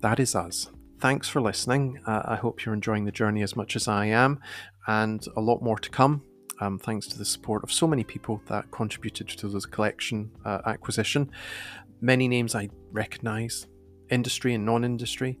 that 0.00 0.18
is 0.18 0.34
us. 0.34 0.70
Thanks 1.00 1.30
for 1.30 1.40
listening. 1.40 1.98
Uh, 2.06 2.20
I 2.26 2.36
hope 2.36 2.62
you're 2.62 2.74
enjoying 2.74 3.06
the 3.06 3.10
journey 3.10 3.42
as 3.42 3.56
much 3.56 3.74
as 3.74 3.88
I 3.88 4.04
am, 4.04 4.38
and 4.86 5.26
a 5.34 5.40
lot 5.40 5.62
more 5.62 5.78
to 5.78 5.88
come. 5.88 6.22
Um, 6.60 6.78
thanks 6.78 7.06
to 7.06 7.16
the 7.16 7.24
support 7.24 7.64
of 7.64 7.72
so 7.72 7.86
many 7.86 8.04
people 8.04 8.42
that 8.48 8.70
contributed 8.70 9.26
to 9.28 9.48
this 9.48 9.64
collection 9.64 10.30
uh, 10.44 10.58
acquisition. 10.66 11.30
Many 12.02 12.28
names 12.28 12.54
I 12.54 12.68
recognise, 12.92 13.66
industry 14.10 14.52
and 14.52 14.66
non 14.66 14.84
industry. 14.84 15.38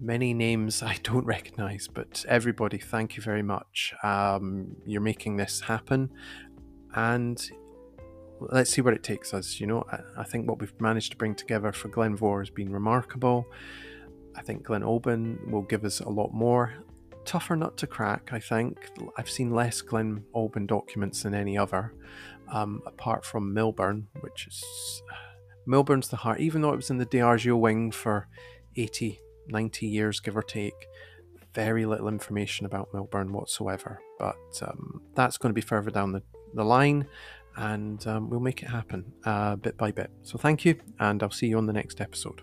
Many 0.00 0.32
names 0.32 0.82
I 0.82 0.96
don't 1.02 1.26
recognise, 1.36 1.86
but 1.86 2.24
everybody, 2.26 2.78
thank 2.78 3.18
you 3.18 3.22
very 3.22 3.42
much. 3.42 3.92
Um, 4.02 4.74
you're 4.86 5.02
making 5.02 5.36
this 5.36 5.60
happen, 5.60 6.08
and 6.94 7.46
let's 8.40 8.70
see 8.70 8.80
where 8.80 8.94
it 8.94 9.02
takes 9.02 9.34
us. 9.34 9.60
You 9.60 9.66
know, 9.66 9.84
I, 9.92 10.22
I 10.22 10.24
think 10.24 10.48
what 10.48 10.60
we've 10.60 10.80
managed 10.80 11.10
to 11.12 11.18
bring 11.18 11.34
together 11.34 11.72
for 11.72 11.88
Glen 11.88 12.16
Mhor 12.16 12.40
has 12.40 12.48
been 12.48 12.72
remarkable. 12.72 13.44
I 14.36 14.42
think 14.42 14.64
Glen 14.64 14.82
Albyn 14.82 15.50
will 15.50 15.62
give 15.62 15.84
us 15.84 16.00
a 16.00 16.08
lot 16.08 16.32
more. 16.32 16.74
Tougher 17.24 17.56
nut 17.56 17.76
to 17.78 17.86
crack, 17.86 18.30
I 18.32 18.38
think. 18.38 18.90
I've 19.16 19.30
seen 19.30 19.50
less 19.50 19.80
Glen 19.80 20.24
Albyn 20.34 20.66
documents 20.66 21.22
than 21.22 21.34
any 21.34 21.56
other, 21.56 21.94
um, 22.52 22.82
apart 22.86 23.24
from 23.24 23.54
Millburn, 23.54 24.04
which 24.20 24.46
is. 24.46 25.02
Millburn's 25.66 26.08
the 26.08 26.16
heart, 26.16 26.40
even 26.40 26.60
though 26.60 26.72
it 26.74 26.76
was 26.76 26.90
in 26.90 26.98
the 26.98 27.06
Diageo 27.06 27.58
wing 27.58 27.90
for 27.90 28.28
80, 28.76 29.18
90 29.48 29.86
years, 29.86 30.20
give 30.20 30.36
or 30.36 30.42
take. 30.42 30.74
Very 31.54 31.86
little 31.86 32.08
information 32.08 32.66
about 32.66 32.92
Millburn 32.92 33.30
whatsoever, 33.30 34.00
but 34.18 34.36
um, 34.60 35.00
that's 35.14 35.38
going 35.38 35.50
to 35.50 35.54
be 35.54 35.62
further 35.62 35.90
down 35.90 36.12
the, 36.12 36.22
the 36.52 36.64
line 36.64 37.06
and 37.56 38.06
um, 38.06 38.28
we'll 38.28 38.40
make 38.40 38.62
it 38.62 38.68
happen 38.68 39.12
uh, 39.24 39.56
bit 39.56 39.76
by 39.76 39.92
bit. 39.92 40.10
So, 40.22 40.38
thank 40.38 40.64
you, 40.64 40.78
and 40.98 41.22
I'll 41.22 41.30
see 41.30 41.46
you 41.46 41.58
on 41.58 41.66
the 41.66 41.72
next 41.72 42.00
episode. 42.00 42.42